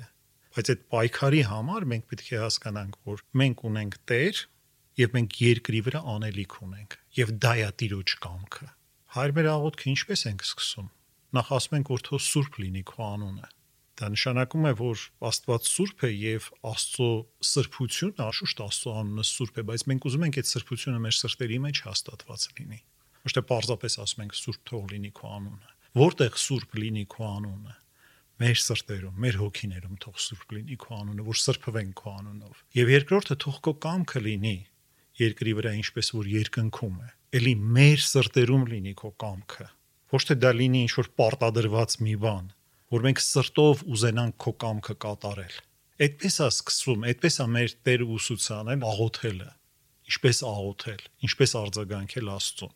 բայց 0.57 0.73
այդ 0.73 0.83
պայքարի 0.91 1.41
համար 1.53 1.87
մենք 1.93 2.05
պետք 2.11 2.27
է 2.27 2.43
հասկանանք, 2.43 2.99
որ 3.07 3.25
մենք 3.39 3.65
ունենք 3.71 3.97
Տեր 4.11 4.43
եւ 4.99 5.15
մենք 5.15 5.41
երկրի 5.47 5.81
վրա 5.87 6.05
անելիք 6.17 6.59
ունենք 6.67 7.01
եւ 7.23 7.35
դա 7.47 7.53
է 7.63 7.71
Տիրոջ 7.79 8.19
կամքը։ 8.27 8.71
Հայր 9.15 9.37
մեր 9.39 9.51
աղոթքը 9.53 9.91
ինչպես 9.95 10.27
ենք 10.33 10.47
սկսում։ 10.51 10.93
Նախ 11.39 11.57
ասում 11.63 11.77
ենք, 11.79 11.93
որ 11.93 12.07
թո 12.09 12.19
սուրբ 12.27 12.63
լինի 12.63 12.83
քո 12.91 13.05
անունը 13.13 13.47
Դա 13.93 14.09
նշանակում 14.13 14.65
է, 14.65 14.71
որ 14.79 15.01
Աստված 15.29 15.67
սուրբ 15.69 16.03
է 16.07 16.09
եւ 16.13 16.47
Աստծո 16.65 17.09
սրբությունը, 17.49 18.25
աշուշտ 18.25 18.63
Աստծո 18.65 18.95
անունը 19.03 19.25
սուրբ 19.29 19.59
է, 19.61 19.65
բայց 19.69 19.85
մենք 19.91 20.07
ուզում 20.09 20.25
ենք 20.27 20.39
այդ 20.41 20.49
սրբությունը 20.49 21.03
մեր 21.03 21.15
սրտերի 21.19 21.59
մեջ 21.67 21.81
հաստատված 21.87 22.47
լինի։ 22.57 22.79
Ոչ 23.23 23.31
թե 23.37 23.43
պարզապես 23.53 23.97
ասում 24.03 24.23
ենք 24.23 24.35
Սուրբ 24.39 24.65
թող 24.73 24.83
լինի 24.93 25.11
քո 25.13 25.29
անունը։ 25.37 25.71
Որտեղ 26.03 26.37
Սուրբ 26.43 26.75
լինի 26.83 27.05
քո 27.13 27.27
անունը, 27.29 27.75
մեր 28.43 28.57
սրտերում, 28.63 29.17
մեր 29.23 29.37
հոգիներում 29.43 29.97
թող 30.03 30.17
Սուրբ 30.23 30.53
լինի 30.57 30.77
քո 30.83 30.97
անունը, 30.97 31.25
որ 31.29 31.39
սրբվենք 31.43 31.93
քո 32.01 32.13
անունով։ 32.17 32.63
Եվ 32.81 32.91
երկրորդը 32.93 33.37
թող 33.43 33.59
քո 33.67 33.73
կամքը 33.85 34.23
լինի 34.25 34.57
երկրի 35.19 35.53
վրա 35.59 35.73
ինչպես 35.77 36.09
որ 36.17 36.29
երկնքում 36.33 36.97
է։ 37.03 37.09
Էլի 37.37 37.53
մեր 37.77 38.03
սրտերում 38.07 38.65
լինի 38.73 38.93
քո 38.97 39.11
կամքը։ 39.23 39.67
Ոչ 40.13 40.21
թե 40.29 40.37
դա 40.41 40.51
լինի 40.57 40.81
ինչ 40.87 40.93
որ 40.97 41.09
պարտադրված 41.21 41.95
մի 42.05 42.15
բան, 42.23 42.47
որ 42.93 43.05
մենք 43.07 43.21
սրտով 43.25 43.83
ուզենանք 43.89 44.35
քո 44.43 44.51
կամքը 44.63 44.95
կատարել։ 45.07 45.55
Այդպես 46.03 46.35
է 46.43 46.47
սկսվում, 46.53 47.03
այդպես 47.09 47.35
է 47.41 47.45
մեր 47.53 47.73
Տերը 47.87 48.07
ուսուցանել 48.13 48.85
աղոթելը։ 48.93 49.49
Ինչպես 50.13 50.39
աղոթել, 50.49 51.03
ինչպես 51.27 51.53
արձագանքել 51.63 52.31
Աստծուն։ 52.33 52.73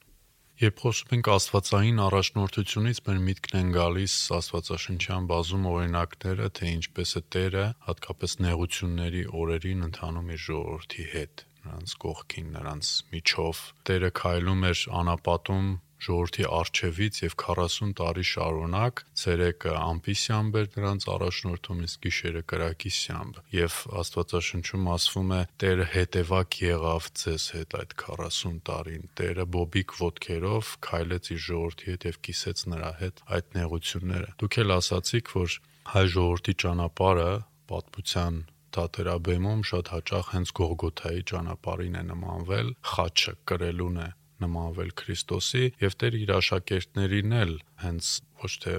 Երբ 0.57 0.79
խոսում 0.81 1.11
ենք 1.13 1.27
Աստվածային 1.33 1.99
առաջնորդությունից, 2.01 2.99
մեր 3.05 3.17
միտքն 3.27 3.57
են 3.59 3.67
գալիս 3.75 4.13
Աստվածաշնչյան 4.37 5.27
բազում 5.29 5.67
օրինակները, 5.69 6.47
թե 6.57 6.71
ինչպես 6.77 7.11
է 7.19 7.21
Տերը 7.35 7.65
հատկապես 7.89 8.33
նեղությունների 8.47 9.21
օրերին 9.37 9.83
ընթանում 9.87 10.31
իր 10.33 10.41
ժողովրդի 10.47 11.05
հետ, 11.13 11.43
նրանց 11.67 11.93
կողքին, 12.07 12.47
նրանց 12.57 12.93
միջով։ 13.13 13.61
Տերը 13.85 14.11
քայլում 14.17 14.65
էր 14.71 14.81
անապատում 15.01 15.69
ժողովրդի 16.05 16.45
արչևից 16.57 17.19
եւ 17.23 17.35
40 17.43 17.93
տարի 17.99 18.25
շարունակ 18.31 19.01
ցերեկը 19.21 19.73
ամպիսյամբ 19.77 20.57
էր 20.61 20.67
նրանց 20.77 21.07
առաջնորդում 21.13 21.79
իսկ 21.87 22.03
գիշերը 22.07 22.43
կրակիսյամբ 22.53 23.39
եւ 23.57 23.77
Աստվածաշնչում 24.01 24.89
ասվում 24.97 25.31
է 25.37 25.41
Տերը 25.63 25.87
հետևակ 25.93 26.59
եղավ 26.67 27.09
ձեզ 27.21 27.47
հետ 27.57 27.77
այդ 27.81 27.95
40 28.03 28.59
տարին 28.69 29.07
Տերը 29.17 29.47
բոբիկ 29.57 29.95
ոդքերով 30.01 30.75
քայլեց 30.87 31.31
իր 31.37 31.41
ժողովրդի 31.47 31.89
հետ 31.93 32.07
եւ 32.11 32.21
կիսեց 32.27 32.67
նրա 32.75 32.91
հետ 33.01 33.23
այդ 33.37 33.57
նեղությունները 33.57 34.29
դուք 34.43 34.59
էլ 34.63 34.77
ասացիք 34.77 35.33
որ 35.37 35.57
հայ 35.87 36.05
ժողովրդի 36.17 36.53
ճանապարհը 36.67 37.31
պատմության 37.71 38.39
թատերաբեմում 38.77 39.61
շատ 39.67 39.89
հաճախ 39.93 40.27
հենց 40.33 40.49
Գողգոթայի 40.59 41.21
ճանապարհին 41.31 41.95
է 41.97 42.03
նմանվել, 42.11 42.67
խաչը 42.91 43.33
կրելուն 43.49 43.97
է 44.03 44.07
նմանվել 44.43 44.91
Քրիստոսի 45.01 45.65
եւ 45.83 45.97
Տեր 46.01 46.19
իր 46.21 46.31
աշակերտներին 46.37 47.35
էլ 47.41 47.53
հենց 47.83 48.11
ոչ 48.43 48.53
թե 48.65 48.75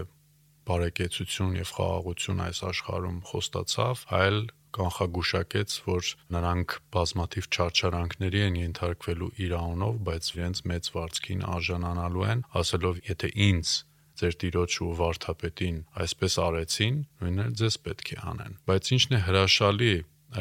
բարեկեցություն 0.68 1.58
եւ 1.58 1.74
խաղաղություն 1.78 2.40
այս 2.44 2.58
աշխարհում 2.68 3.18
խոստացավ, 3.28 4.00
այլ 4.18 4.40
կանխագուշակեց, 4.78 5.76
որ 5.88 6.08
նրանք 6.34 6.74
բազմաթիվ 6.94 7.48
չարչարանքների 7.48 8.42
են 8.48 8.58
ենթարկվելու 8.60 9.30
իր 9.44 9.54
անունով, 9.58 10.00
բայց 10.08 10.28
իրենց 10.34 10.60
մեծ 10.72 10.90
վարձքին 10.98 11.46
արժանանալու 11.56 12.26
են, 12.32 12.44
ասելով, 12.60 13.00
եթե 13.08 13.30
ինձ 13.48 13.72
ձեր 14.18 14.36
տիրոջ 14.42 14.76
ու 14.84 14.92
վարդապետին 14.98 15.76
այսպես 16.04 16.38
արեցին, 16.44 16.96
նույնն 17.22 17.42
էլ 17.46 17.52
ձեզ 17.62 17.76
պետք 17.88 18.08
է 18.12 18.18
անեն։ 18.32 18.56
Բայց 18.68 18.92
ինչն 18.98 19.18
է 19.18 19.20
հրաշալի 19.28 19.92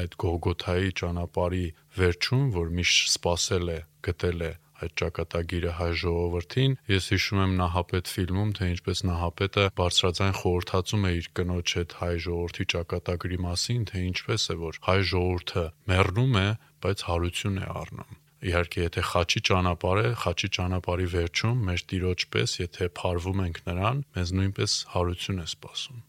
այդ 0.01 0.15
Գողգոթայի 0.23 0.89
ճանապարհի 0.99 1.65
վերջում, 1.97 2.47
որ 2.57 2.71
միշտ 2.77 3.11
սпасել 3.13 3.69
է, 3.71 3.79
գտել 4.07 4.41
է 4.47 4.51
այդ 4.83 4.93
ճակատագիրը 5.01 5.71
հայ 5.77 5.89
ժողովրդին։ 6.01 6.75
Ես 6.91 7.09
հիշում 7.13 7.41
եմ 7.43 7.55
Նահապետ 7.61 8.11
ֆիլմում, 8.13 8.51
թե 8.57 8.69
ինչպես 8.73 9.01
Նահապետը 9.07 9.65
բարձրաձայն 9.79 10.37
խորհրդածում 10.41 11.07
է 11.07 11.11
իր 11.17 11.27
կնոջ 11.39 11.73
հետ 11.77 11.97
հայ 12.01 12.13
ժողովրդի 12.27 12.67
ճակատագրի 12.73 13.41
մասին, 13.47 13.89
թե 13.91 14.05
ինչպես 14.11 14.47
է 14.47 14.57
որ 14.61 14.79
հայ 14.87 14.99
ժողովուրդը 15.11 15.65
մեռնում 15.91 16.39
է, 16.43 16.47
բայց 16.87 17.05
հարություն 17.07 17.61
է 17.63 17.67
առնում։ 17.81 18.17
Իհարկե, 18.47 18.81
եթե 18.85 19.01
խաչի 19.11 19.41
ճանապարհ 19.47 19.99
է, 19.99 20.09
խաչի 20.21 20.47
ճանապարհի 20.57 21.07
վերջում 21.13 21.61
մեր 21.67 21.83
տիրոջ 21.89 22.25
պես, 22.35 22.51
եթե 22.61 22.89
փարվում 22.99 23.39
ենք 23.47 23.61
նրան, 23.65 24.03
մեզ 24.17 24.33
նույնպես 24.37 24.75
հարություն 24.93 25.41
է 25.41 25.47
սպասում։ 25.57 26.03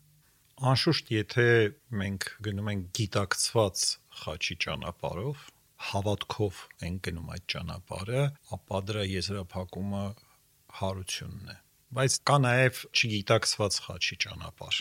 Անշուշտ, 0.69 1.13
եթե 1.15 1.47
մենք 2.03 2.29
գնում 2.45 2.69
ենք 2.75 2.85
գիտակցված 2.99 3.85
խաչի 4.21 4.57
ճանապարհով, 4.65 5.47
հավատքով 5.89 6.61
են 6.89 6.99
գնում 7.07 7.31
այդ 7.35 7.45
ճանապարհը, 7.55 8.25
ապա 8.57 8.81
դրա 8.89 9.05
եզրափակումը 9.09 10.03
հարությունն 10.79 11.53
է։ 11.55 11.57
Բայց 11.99 12.19
կա 12.29 12.37
նաև 12.45 12.83
չգիտակցված 12.93 13.79
խաչի 13.87 14.19
ճանապարհ։ 14.25 14.81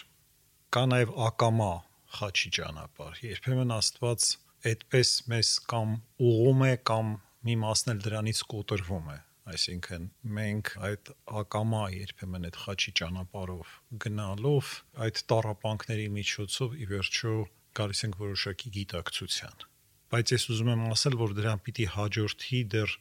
Կա 0.75 0.83
նաև 0.91 1.13
ակամա 1.27 1.71
խաչի 2.17 2.51
ճանապարհ։ 2.57 3.21
Երբեմն 3.27 3.77
Աստված 3.77 4.27
այդպես 4.67 5.13
մեզ 5.31 5.53
կամ 5.71 5.95
ուղում 6.27 6.67
է 6.67 6.73
կամ 6.89 7.15
մի 7.47 7.55
մասն 7.61 7.93
էլ 7.93 8.03
դրանից 8.07 8.39
կոտրվում 8.51 9.09
է 9.13 9.17
այսինքն 9.47 10.07
մենք 10.37 10.71
այդ 10.87 11.11
ակամա 11.41 11.83
երբեմն 11.93 12.47
այդ 12.49 12.57
խաչի 12.63 12.93
ճանապարհով 12.99 13.75
գնալով 14.03 14.71
այդ 15.05 15.21
տարապանքների 15.31 16.07
միջոցով 16.17 16.75
ի 16.83 16.89
վերջո 16.91 17.35
գալիս 17.79 18.03
ենք 18.07 18.19
որոշակի 18.23 18.73
գիտակցության 18.77 19.67
բայց 20.13 20.33
ես 20.37 20.49
ուզում 20.53 20.73
եմ 20.73 20.83
ասել, 20.93 21.15
որ 21.19 21.37
դրան 21.37 21.63
պիտի 21.67 21.85
հաջորդի 21.97 22.59
դեռ 22.73 22.97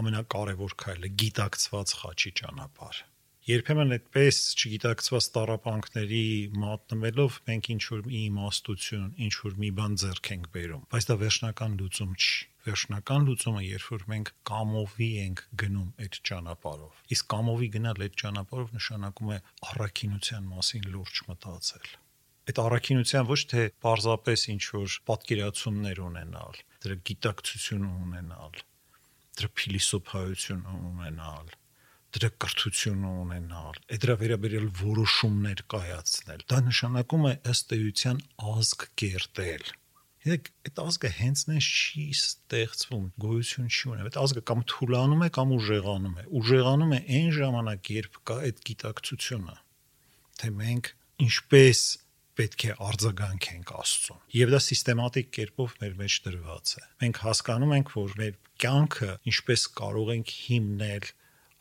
ամենակարևոր 0.00 0.74
քայլը 0.82 1.10
գիտակցված 1.22 1.96
խաչի 2.02 2.30
ճանապարհ։ 2.40 3.00
Երբեմն 3.42 3.94
այդպես 3.96 4.36
չգիտակցված 4.54 5.26
տարապանքների 5.34 6.26
մատնվելով 6.62 7.38
մենք 7.48 7.70
ինչ 7.74 7.80
որ 7.90 8.04
մի 8.06 8.20
իմաստություն, 8.28 9.08
ինչ 9.26 9.32
որ 9.42 9.56
մի 9.64 9.70
բան 9.80 9.96
ձեռք 10.02 10.30
ենք 10.36 10.46
բերում, 10.54 10.84
բայց 10.94 11.08
դա 11.10 11.16
վերջնական 11.22 11.74
լուծում 11.82 12.12
չի։ 12.22 12.36
Վերջնական 12.68 13.26
լուծումը 13.26 13.64
երբ 13.66 13.88
որ 13.96 14.06
մենք 14.12 14.30
կամովի 14.52 15.10
ենք 15.24 15.42
գնում 15.64 15.90
այդ 16.06 16.20
ճանապարհով։ 16.30 17.02
Իսկ 17.18 17.28
կամովի 17.34 17.68
գնալ 17.78 18.06
այդ 18.06 18.16
ճանապարհով 18.22 18.78
նշանակում 18.78 19.34
է 19.34 19.42
առաքինության 19.72 20.48
մասին 20.54 20.88
լուրջ 20.94 21.22
մտածել 21.32 21.92
այդ 22.52 22.58
առաքինության 22.60 23.26
ոչ 23.32 23.40
թե 23.48 23.62
պարզապես 23.80 24.42
ինչ 24.52 24.62
որ 24.76 24.94
պատկերացումներ 25.08 26.00
ունենալ, 26.04 26.58
դրա 26.84 26.96
գիտակցություն 27.08 27.86
ունենալ, 27.88 28.58
դրա 29.40 29.48
փիլիսոփայություն 29.56 30.64
ունենալ, 30.76 31.52
դրա 32.12 32.30
կրթություն 32.44 33.06
ունենալ, 33.08 33.78
դրա 34.04 34.16
վերաբերյալ 34.20 34.66
որոշումներ 34.82 35.62
կայացնել։ 35.72 36.44
Դա 36.52 36.58
նշանակում 36.68 37.24
է 37.30 37.32
ըստ 37.52 37.72
էության 37.78 38.20
ազգ 38.52 38.84
կերտել։ 39.00 39.72
Եկ 40.22 40.50
այդ 40.68 40.76
ազգը 40.82 41.10
հենց 41.16 41.40
նես 41.48 41.68
չի 41.72 42.04
ստեղծվում, 42.14 43.06
գոյություն 43.24 43.72
չի 43.72 43.88
ունենում։ 43.90 44.10
Այդ 44.12 44.18
ազգը 44.22 44.42
կամ 44.52 44.60
թուլանում 44.70 45.24
է 45.26 45.28
կամ 45.34 45.54
ուժեղանում 45.56 46.20
է։ 46.20 46.26
Ուժեղանում 46.42 46.92
է 46.92 47.00
այն 47.16 47.32
ժամանակ, 47.38 47.90
երբ 47.96 48.20
կա 48.28 48.36
այդ 48.46 48.62
գիտակցությունը, 48.68 49.56
թե 50.42 50.52
մենք 50.62 50.92
ինչպես 51.26 51.80
պետք 52.38 52.64
է 52.68 52.76
արձագանքենք 52.88 53.72
Աստծուն։ 53.82 54.20
Եվ 54.36 54.52
դա 54.52 54.60
սիստեմատիկ 54.66 55.32
կերպով 55.36 55.74
մեր 55.82 55.96
մեջ 56.02 56.16
դրված 56.26 56.72
է։ 56.72 56.84
Մենք 57.02 57.20
հասկանում 57.22 57.74
ենք, 57.76 57.92
որ 57.98 58.14
մեր 58.22 58.38
կյանքը 58.62 59.10
ինչպես 59.32 59.66
կարող 59.82 60.12
ենք 60.16 60.32
հիմնել 60.42 61.10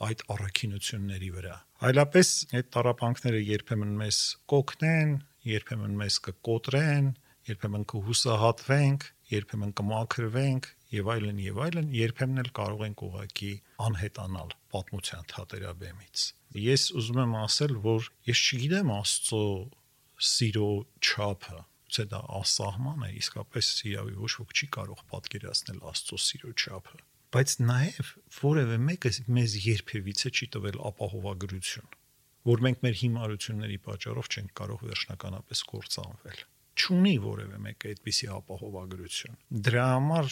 այդ 0.01 0.23
առաքինությունների 0.35 1.31
վրա։ 1.35 1.55
Այլապես 1.91 2.29
այդ 2.57 2.69
տարապանքները 2.75 3.41
երբեմն 3.51 3.91
մեզ 4.01 4.19
կօգնեն, 4.51 5.11
երբեմն 5.51 5.97
մեզ 6.01 6.17
կկոտրեն, 6.27 7.09
երբեմն 7.51 7.85
կհուսահատվենք, 7.91 9.05
երբեմն 9.31 9.71
կմաքրվենք 9.79 10.69
եւ 10.91 11.09
այլն 11.15 11.41
եւ 11.41 11.59
այլն, 11.65 11.91
երբեմն 11.97 12.41
էլ 12.41 12.49
կարող 12.57 12.81
ենք 12.87 13.03
ուղակի 13.07 13.51
անհետանալ 13.87 14.55
պատմության 14.75 15.29
թատերաբեմից։ 15.31 16.25
Ես 16.61 16.83
ուզում 16.99 17.21
եմ 17.23 17.35
ասել, 17.41 17.75
որ 17.85 18.09
ես 18.27 18.41
չգիտեմ 18.51 18.91
Աստծո 18.97 19.43
սիրո 20.21 20.69
չափը 21.01 21.61
ցե 21.91 22.05
դա 22.11 22.19
ասահման 22.39 23.07
է 23.07 23.09
իսկապես 23.19 23.71
իրավի 23.91 24.13
ոչ 24.21 24.33
ոք 24.41 24.53
չի 24.55 24.67
կարող 24.75 25.01
պատկերացնել 25.11 25.79
Աստծո 25.91 26.19
սիրո 26.25 26.53
չափը 26.61 26.99
բայց 27.35 27.55
նաև 27.63 28.11
որևէ 28.37 28.77
մեկը 28.85 29.11
մեզ 29.37 29.57
երբևիցե 29.65 30.31
չի 30.31 30.47
տվել 30.55 30.77
ապահովագրություն 30.91 31.91
որ 32.51 32.63
մենք 32.65 32.83
մեր 32.85 32.95
հիմարությունների 33.01 33.77
պատճառով 33.87 34.29
չենք 34.31 34.53
կարող 34.61 34.85
վերջնականապես 34.91 35.63
կործանվել 35.71 36.41
չունի 36.81 37.15
որևէ 37.25 37.59
մեկը 37.65 37.91
այդպիսի 37.91 38.29
ապահովագրություն 38.35 39.39
դրա 39.67 39.87
համար 39.91 40.29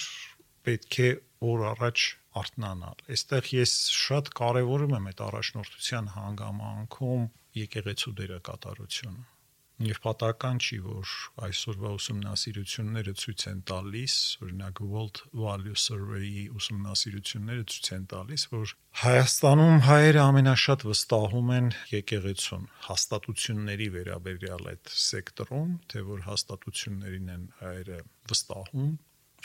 պետք 0.70 1.00
է 1.00 1.10
օր 1.50 1.66
առաջ 1.74 2.06
արթնանալ 2.40 3.04
այստեղ 3.16 3.52
ես 3.56 3.74
շատ 4.00 4.32
կարևորում 4.40 4.96
եմ 5.00 5.10
այդ 5.12 5.22
առաջնորդության 5.28 6.10
հանգամանքում 6.16 7.28
եկեղեցու 7.60 8.16
դերակատարությունը 8.20 9.39
Եվ 9.80 10.00
պատահական 10.04 10.58
չի, 10.60 10.78
որ 10.84 11.12
այսօրվա 11.46 11.90
ուսումնասիրությունները 11.96 13.12
ցույց 13.22 13.44
են 13.48 13.60
տալիս, 13.70 14.16
օրինակ 14.44 14.82
World 14.84 15.22
Value 15.32 15.76
Survey-ի 15.80 16.42
ուսումնասիրությունները 16.60 17.64
ցույց 17.72 17.88
են 17.96 18.08
տալիս, 18.14 18.44
որ 18.52 18.74
Հայաստանում 19.04 19.80
հայերը 19.88 20.22
ամենաշատ 20.26 20.84
վստահում 20.90 21.54
են 21.56 21.72
եկեղեցուն, 21.94 22.68
հաստատությունների 22.90 23.90
վերաբերյալ 23.96 24.70
այդ 24.74 24.94
սեկտորում, 25.06 25.74
թե 25.94 26.06
որ 26.12 26.28
հաստատություններին 26.28 27.34
են 27.40 27.50
հայերը 27.64 28.04
վստահում, 28.34 28.94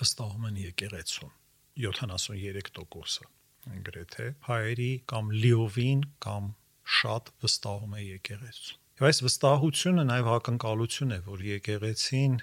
վստահում 0.02 0.50
են 0.50 0.62
եկեղեցուն 0.66 1.34
73%-ը 1.74 3.82
գրեթե 3.86 4.30
հայերի 4.50 4.92
կամ 5.10 5.34
լիովին 5.44 6.06
կամ 6.26 6.54
շատ 6.98 7.30
վստահում 7.44 7.94
է 7.98 8.02
եկեղեցու։ 8.14 8.83
Եվ 8.94 9.08
այս 9.08 9.18
վստահությունը 9.24 10.02
նաև 10.06 10.28
հակընկալություն 10.30 11.12
է, 11.14 11.16
որ 11.26 11.40
եկեղեցին 11.42 12.34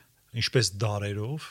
ինչպես 0.42 0.70
դարերով, 0.84 1.44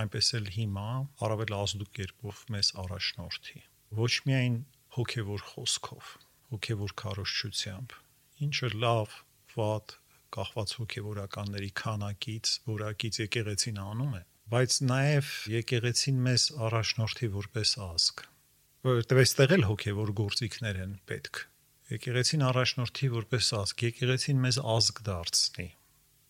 այնպես 0.00 0.28
էլ 0.38 0.46
հիմա 0.54 0.84
առավել 1.26 1.50
ազդու 1.56 1.88
կերպով 1.98 2.38
մեզ 2.54 2.70
առաջնորդի։ 2.82 3.60
Ոչ 3.98 4.12
միայն 4.28 4.54
հոգևոր 4.96 5.44
խոսքով, 5.50 6.12
հոգևոր 6.54 6.94
քարոշչությամբ, 7.02 7.96
ինչը 8.46 8.70
լավ, 8.86 9.18
վատ, 9.56 9.94
կախված 10.38 10.72
հոգևորականների 10.80 11.68
քանակից, 11.82 12.54
որակից 12.70 13.18
եկեղեցին 13.26 13.82
անում 13.84 14.14
է, 14.16 14.22
բայց 14.56 14.78
նաև 14.88 15.34
եկեղեցին 15.52 16.24
մեզ 16.30 16.48
առաջնորդի 16.70 17.30
որպես 17.36 17.74
ազգ 17.90 18.24
որովհետև 18.88 19.20
այստեղ 19.26 19.54
էլ 19.58 19.68
հոգևոր 19.68 20.10
գործիքներ 20.22 20.80
են 20.86 20.96
պետք 21.10 21.44
եկեղեցին 21.94 22.46
առաջնորդի 22.50 23.08
որպես 23.16 23.50
ազգ 23.62 23.82
եկեղեցին 23.86 24.46
մեզ 24.46 24.62
ազգ 24.76 25.02
դարձնի 25.06 25.68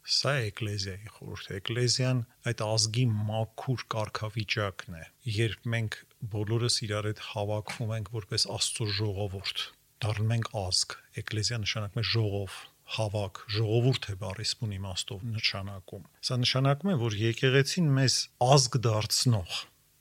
Սա 0.07 0.33
էկլեզիայի 0.47 1.09
խորհուրդը։ 1.17 1.55
Էկլեզիան 1.57 2.19
այդ 2.47 2.61
ազգի 2.63 3.05
մաքուր 3.31 3.81
կարգավիճակն 3.95 4.99
է, 4.99 5.01
երբ 5.37 5.65
մենք 5.73 5.97
բոլորս 6.35 6.77
իրար 6.87 7.09
հետ 7.11 7.23
հավաքվում 7.31 7.95
ենք 7.97 8.11
որպես 8.15 8.45
Աստծո 8.57 8.87
ժողովուրդ։ 8.99 9.65
Դառնում 10.07 10.35
ենք 10.37 10.51
ազգ։ 10.61 10.95
Էկլեզիա 11.23 11.59
նշանակում 11.65 12.03
է 12.03 12.07
ժողով, 12.13 12.59
հավաք, 12.97 13.41
ժողովուրդ 13.57 14.07
է 14.07 14.15
բառի 14.23 14.47
սփուն 14.47 14.77
իմաստով 14.77 15.25
նշանակում։ 15.33 16.05
Սա 16.29 16.39
նշանակում 16.45 16.93
է, 16.93 16.97
որ 17.03 17.19
եկեղեցին 17.23 17.89
մեզ 17.97 18.19
ազգ 18.47 18.79
դարձնող, 18.87 19.57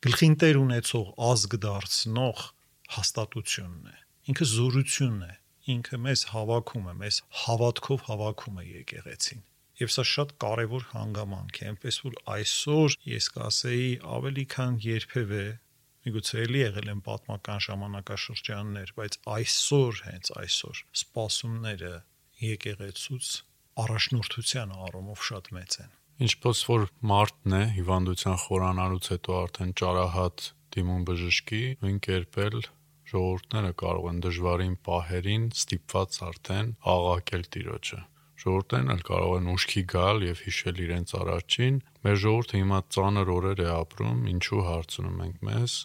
գլխին 0.06 0.38
տեր 0.46 0.62
ունեցող 0.62 1.10
ազգ 1.34 1.58
դարձնող 1.66 2.46
հաստատությունն 3.00 3.90
է։ 3.90 3.98
Ինքը 4.30 4.46
զորությունն 4.54 5.26
է, 5.26 5.34
ինքը 5.74 5.98
մեզ 6.06 6.24
հավաքում 6.32 6.88
է, 6.92 6.94
մեզ 7.02 7.20
հավատքով 7.42 8.04
հավաքում 8.10 8.58
է 8.62 8.66
եկեղեցին։ 8.70 9.44
Եվ 9.82 9.92
սա 9.92 10.04
շատ 10.12 10.34
կարևոր 10.46 10.84
հանգամանք 10.94 11.58
է, 11.60 11.70
այնպես 11.72 11.98
որ 12.06 12.18
այսօր 12.36 12.98
ես 13.12 13.26
կասեի 13.36 13.90
ավելի 14.16 14.46
քան 14.56 14.78
երբևէ 14.86 15.46
միգուցե 16.06 16.42
էլի 16.46 16.62
եղել 16.62 16.90
են 16.94 17.02
պատմական 17.06 17.62
ժամանակաշրջաններ, 17.66 18.94
բայց 19.00 19.18
այսօր 19.36 20.02
հենց 20.06 20.32
այսօր 20.46 20.82
սպասումները 21.02 21.94
եկեղեցուց 22.46 23.30
առաջնորդության 23.86 24.76
առումով 24.86 25.24
շատ 25.30 25.50
մեծ 25.58 25.78
են։ 25.86 25.96
Ինչպես 26.26 26.60
որ 26.70 26.86
մարտն 27.12 27.56
է 27.58 27.64
հիվանդության 27.76 28.38
խորանալուց 28.46 29.10
հետո 29.16 29.40
արդեն 29.42 29.74
ճարահատ 29.82 30.46
դիմում 30.76 31.02
բժշկի, 31.10 31.64
նույն 31.82 31.98
կերպ 32.06 32.40
էլ 32.46 32.60
ժողովուրդները 33.12 33.72
կարող 33.82 34.06
են 34.12 34.20
դժվարին 34.26 34.76
պահերին 34.88 35.48
ստիպված 35.56 36.20
արդեն 36.28 36.70
աղաղակել 36.96 37.44
Տիրոջը։ 37.56 38.00
Ժողովուրդներն 38.46 38.94
էլ 38.94 39.04
կարող 39.08 39.34
են 39.40 39.50
ուշքի 39.56 39.84
գալ 39.96 40.24
եւ 40.26 40.40
հիշել 40.46 40.80
իրենց 40.86 41.14
առաջին։ 41.20 41.76
Մեր 42.06 42.18
ժողովուրդը 42.26 42.62
հիմա 42.62 42.80
ծանր 42.96 43.32
օրեր 43.36 43.62
է 43.66 43.68
ապրում, 43.76 44.24
ինչու 44.36 44.64
հարցնում 44.70 45.22
ենք 45.26 45.46
մեզ, 45.50 45.76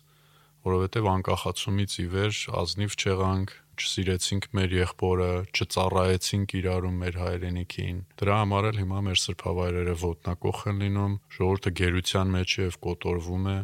որովհետեւ 0.71 1.11
անկախացումից 1.11 1.93
ի 2.01 2.07
վեր 2.15 2.41
ազնիվ 2.61 2.97
չեղանք, 3.01 3.55
չսիրեցինք 3.81 4.49
մեր 4.57 4.75
եղբորը, 4.77 5.31
չծառայեցինք 5.57 6.55
իրարու 6.61 6.95
մեր 7.01 7.21
հայրենիքին։ 7.21 8.01
Դրա 8.21 8.37
համար 8.41 8.69
էլ 8.71 8.81
հիմա 8.81 9.01
մեր 9.07 9.21
սրբավայրերը 9.25 9.95
ոտնակոխ 10.05 10.65
են 10.73 10.83
լինում, 10.85 11.15
ժողովուրդը 11.37 11.73
գերության 11.81 12.35
մեջ 12.35 12.57
է 12.61 12.67
եւ 12.67 12.77
կոտորվում 12.91 13.47
է, 13.55 13.59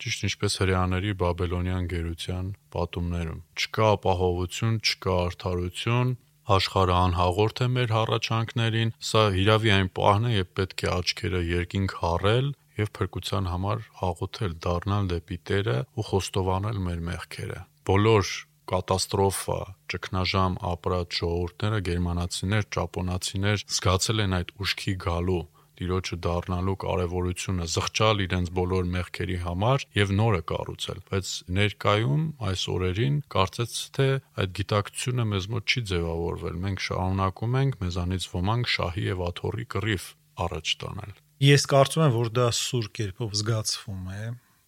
ճիշտ 0.00 0.26
ինչպես 0.30 0.56
հрьяաների 0.62 1.12
բաբելոնյան 1.20 1.88
գերության 1.92 2.50
պատումներում։ 2.74 3.40
Չկա 3.60 3.88
ապահովություն, 3.96 4.76
չկա 4.80 5.16
արդարություն, 5.26 6.12
աշխարհը 6.50 6.94
անհաղորդ 7.00 7.60
է 7.60 7.68
մեր 7.74 7.92
հառաչանքներին, 7.94 8.92
սա 9.10 9.22
իրավի 9.44 9.72
այն 9.76 9.90
պահն 10.00 10.28
է, 10.30 10.32
երբ 10.40 10.52
պետք 10.60 10.84
է 10.86 10.90
աչքերը 10.94 11.42
երկինք 11.50 11.96
հառել 12.00 12.48
եւ 12.80 12.92
փրկության 12.96 13.50
համար 13.50 13.82
հաղոթել, 14.00 14.54
դառնալ 14.66 15.10
դեպի 15.12 15.38
Տերը 15.50 15.78
ու 16.00 16.06
խոստովանել 16.10 16.80
մեր 16.86 17.02
մեղքերը։ 17.10 17.60
Բոլոր 17.90 18.32
կատաստրոֆա, 18.70 19.60
ճգնաժամ 19.90 20.58
ապրած 20.70 21.16
ժողովուրդները 21.20 21.80
գերմանացիներ, 21.90 22.68
ճապոնացիներ 22.76 23.64
զգացել 23.66 24.24
են 24.24 24.36
այդ 24.40 24.52
ուշքի 24.64 24.94
գալու 25.04 25.40
Տիրոջը 25.80 26.16
դառնալու 26.26 26.74
կարևորությունը, 26.84 27.66
զղջալ 27.74 28.22
իրենց 28.26 28.52
բոլոր 28.58 28.84
մեղքերի 28.94 29.38
համար 29.44 29.86
եւ 29.96 30.12
նորը 30.20 30.42
կառուցել։ 30.50 31.00
Բայց 31.10 31.32
ներկայում 31.60 32.24
այս 32.50 32.64
օրերին 32.74 33.16
կարծես 33.34 33.74
թե 33.96 34.08
այդ 34.44 34.54
գիտակցությունը 34.60 35.26
մեզ 35.32 35.48
մոտ 35.56 35.74
չի 35.74 35.82
ձևավորվել։ 35.90 36.60
Մենք 36.68 36.84
շարունակում 36.90 37.58
ենք 37.64 37.80
մեզանից 37.80 38.28
ոմանք 38.36 38.70
շահի 38.76 39.08
եւ 39.08 39.24
աթոռի 39.30 39.66
կռիվ 39.74 40.06
առաջ 40.44 40.76
տանել։ 40.84 41.18
Ես 41.40 41.66
կարծում 41.72 42.04
եմ, 42.04 42.14
որ 42.20 42.32
դա 42.36 42.46
սուր 42.60 42.88
կերպով 43.00 43.36
զգացվում 43.40 44.08
է 44.20 44.24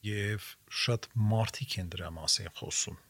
եւ 0.08 0.52
շատ 0.82 1.08
մարդիկ 1.32 1.80
են 1.82 1.90
դրա 1.92 2.08
մասին 2.16 2.54
խոսում 2.58 3.00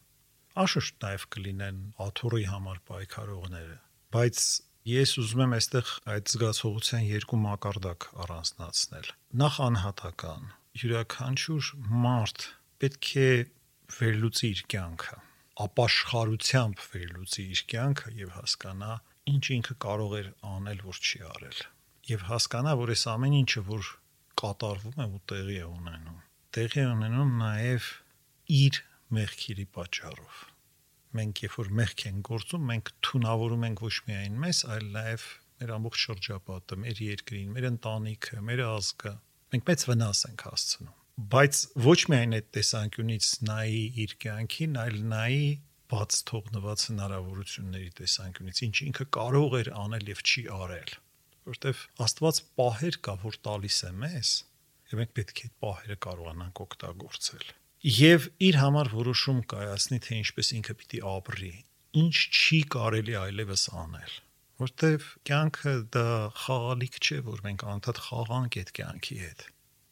Աշուշտ 0.53 0.99
նաև 1.01 1.23
կլինեն 1.33 1.77
աթոռի 2.03 2.43
համար 2.45 2.81
պայքարողները, 2.85 3.77
բայց 4.13 4.41
ես 4.83 5.11
ուզում 5.21 5.41
եմ 5.43 5.53
այստեղ 5.55 5.91
այդ 6.13 6.31
զգացողության 6.33 7.03
երկու 7.07 7.37
մակարդակ 7.43 8.07
առանձնացնել։ 8.23 9.07
Նախ 9.43 9.59
անհատական 9.67 10.49
յուրաքանչյուր 10.81 11.69
մարդ 12.03 12.45
պետք 12.83 13.09
է 13.23 13.27
վերլուծի 13.93 14.49
իր 14.53 14.61
կյանքը, 14.73 15.17
ապաշխարությամբ 15.63 16.83
վերլուծի 16.93 17.45
իր 17.53 17.61
կյանքը 17.73 18.13
եւ 18.19 18.31
հասկանա, 18.37 18.93
ինչ 19.33 19.43
ինքը 19.55 19.75
կարող 19.85 20.15
էր 20.19 20.29
անել, 20.51 20.81
որ 20.89 21.01
չի 21.03 21.21
արել։ 21.31 21.59
Եվ 22.11 22.25
հասկանա, 22.33 22.73
որ 22.83 22.93
այս 22.93 23.03
ամեն 23.13 23.37
ինչը, 23.39 23.63
որ 23.69 23.91
կատարվում 24.43 25.03
է 25.03 25.07
ու 25.13 25.21
տեղի 25.31 25.59
է 25.63 25.67
ունենում, 25.69 26.17
տեղի 26.57 26.87
ունենում 26.89 27.37
նաև 27.43 27.91
իր 28.63 28.81
մեղքերի 29.13 29.67
պատճառով։ 29.77 30.43
Մենք 31.13 31.41
երբ 31.43 31.57
որ 31.59 31.69
մեղք 31.79 32.03
ենք 32.09 32.23
գործում, 32.29 32.63
մենք 32.71 32.91
թունավորում 33.07 33.65
ենք 33.67 33.83
ոչ 33.83 33.93
միայն 34.07 34.39
մեզ, 34.43 34.61
այլ 34.73 34.87
նաև 34.95 35.27
մեր 35.63 35.73
ամբողջ 35.77 36.01
շրջապատը, 36.03 36.79
մեր 36.83 37.01
երկրին, 37.07 37.51
մեր 37.53 37.67
ընտանիքը, 37.69 38.41
մեր 38.49 38.63
ազգը։ 38.69 39.13
Մենք 39.53 39.69
մեծ 39.69 39.85
վնաս 39.91 40.23
ենք 40.29 40.45
հասցնում։ 40.49 40.91
Բայց 41.33 41.59
ոչ 41.85 41.99
միայն 42.09 42.35
այդ 42.39 42.49
տեսանկյունից 42.57 43.29
նայի 43.53 43.83
իր 44.03 44.15
կյանքին, 44.23 44.79
այլ 44.83 44.97
նայի 45.13 45.47
բաց 45.93 46.19
թողնված 46.33 46.85
հնարավորությունների 46.89 47.91
տեսանկյունից, 48.01 48.61
ինչ 48.65 48.75
ինքը 48.89 49.05
կարող 49.13 49.57
էր 49.61 49.69
անել 49.83 50.09
եւ 50.13 50.23
չի 50.25 50.45
արել 50.57 50.95
որտեվ 51.47 51.79
Աստված 52.03 52.39
պահեր 52.59 52.97
կա, 53.03 53.15
որ 53.23 53.37
տալիս 53.47 53.79
է 53.89 53.91
մեզ, 54.03 54.31
եւ 54.91 55.01
մենք 55.01 55.13
պետք 55.19 55.41
է 55.41 55.47
այդ 55.47 55.57
պահերը 55.63 55.97
կարողանանք 56.05 56.61
օգտագործել 56.65 57.51
եւ 57.83 58.29
իր 58.39 58.55
համար 58.61 58.89
որոշում 58.95 59.39
կայացնի 59.51 59.97
թե 60.03 60.19
ինչպես 60.21 60.49
ինքը 60.57 60.73
պիտի 60.79 60.99
ապրի 61.13 61.49
ինչ 61.99 62.13
չի 62.31 62.59
կարելի 62.75 63.15
այլևս 63.19 63.63
անել 63.81 64.13
որտեվ 64.63 65.07
կյանքը 65.27 65.73
դա 65.95 66.05
խաղալիք 66.43 66.99
չէ 67.03 67.17
որ 67.27 67.41
մենք 67.47 67.65
անդադ 67.73 67.99
խաղանք 68.05 68.57
այդ 68.61 68.71
կյանքի 68.79 69.17
հետ 69.23 69.43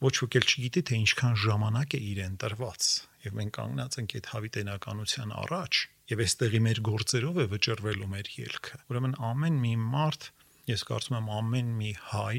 ոչ 0.06 0.14
ոք 0.22 0.38
էլ 0.40 0.46
չգիտի 0.48 0.82
թե 0.88 1.00
ինչքան 1.02 1.36
ժամանակ 1.42 1.96
է 1.98 2.00
իրեն 2.12 2.38
տրված 2.42 2.88
եւ 3.26 3.36
մենք 3.42 3.54
կանգնած 3.60 3.98
ենք 4.00 4.16
այդ 4.18 4.30
հավիտենականության 4.32 5.36
առաջ 5.42 5.82
եւ 6.12 6.24
այստեղի 6.24 6.62
մեր 6.64 6.80
գործերով 6.88 7.42
է 7.42 7.46
վճռվելու 7.52 8.10
մեր 8.16 8.32
ելքը 8.40 8.80
ուրեմն 8.88 9.14
ամեն 9.32 9.60
մի 9.66 9.74
մարդ 9.92 10.26
ես 10.72 10.88
կարծում 10.88 11.18
եմ 11.20 11.30
ամեն 11.42 11.70
մի 11.82 11.92
հայ 12.08 12.36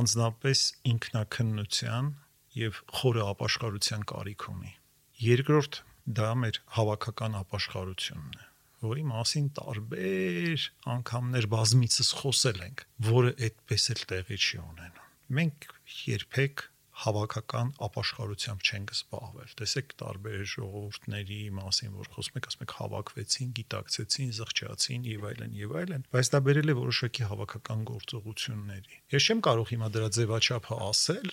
անznապես 0.00 0.64
ինքնակննության 0.94 2.10
եւ 2.56 2.80
խորը 3.00 3.26
ապաշխարության 3.30 4.06
կարիք 4.10 4.46
ունի։ 4.50 4.72
Երկրորդ 5.20 5.80
դա 6.20 6.30
մեր 6.42 6.58
հավաքական 6.76 7.36
ապաշխարությունն 7.40 8.40
է, 8.40 8.46
որի 8.90 9.04
մասին 9.10 9.46
տարբեր 9.60 10.66
անգամներ 10.94 11.48
բազմիցս 11.54 12.10
խոսել 12.20 12.60
ենք, 12.66 12.84
որը 13.10 13.32
այդպես 13.46 13.86
էլ 13.94 14.04
տեղի 14.12 14.38
չի 14.40 14.60
ունենում։ 14.64 15.08
Մենք 15.40 15.66
երբեք 16.10 16.66
հավաքական 17.00 17.68
ապաշխարությամբ 17.86 18.64
չենք 18.66 18.90
զբաղվել։ 18.92 19.52
Տեսեք 19.60 19.92
տարբեր 20.00 20.42
ժողովուրդների 20.52 21.38
մասին, 21.56 21.92
որ 21.96 22.10
խոսում 22.16 22.40
եք, 22.40 22.48
ասում 22.50 22.64
եք 22.66 22.74
հավաքվեցին, 22.80 23.52
գիտակցեցին, 23.60 24.32
զղջացին 24.40 25.06
եւ 25.10 25.24
այլն 25.30 25.54
եւ 25.60 25.76
այլն, 25.80 26.04
բայց 26.12 26.30
դա 26.34 26.40
բերել 26.50 26.72
է 26.72 26.76
որոշակի 26.80 27.28
հավաքական 27.30 27.86
գործողությունների։ 27.90 29.00
Ես 29.16 29.30
չեմ 29.30 29.40
կարող 29.48 29.72
հիմա 29.72 29.90
դրա 29.96 30.10
ձևաչափը 30.18 30.80
ասել, 30.90 31.32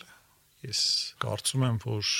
Ես 0.65 0.81
կարծում 1.21 1.65
եմ, 1.67 1.77
որ 1.83 2.13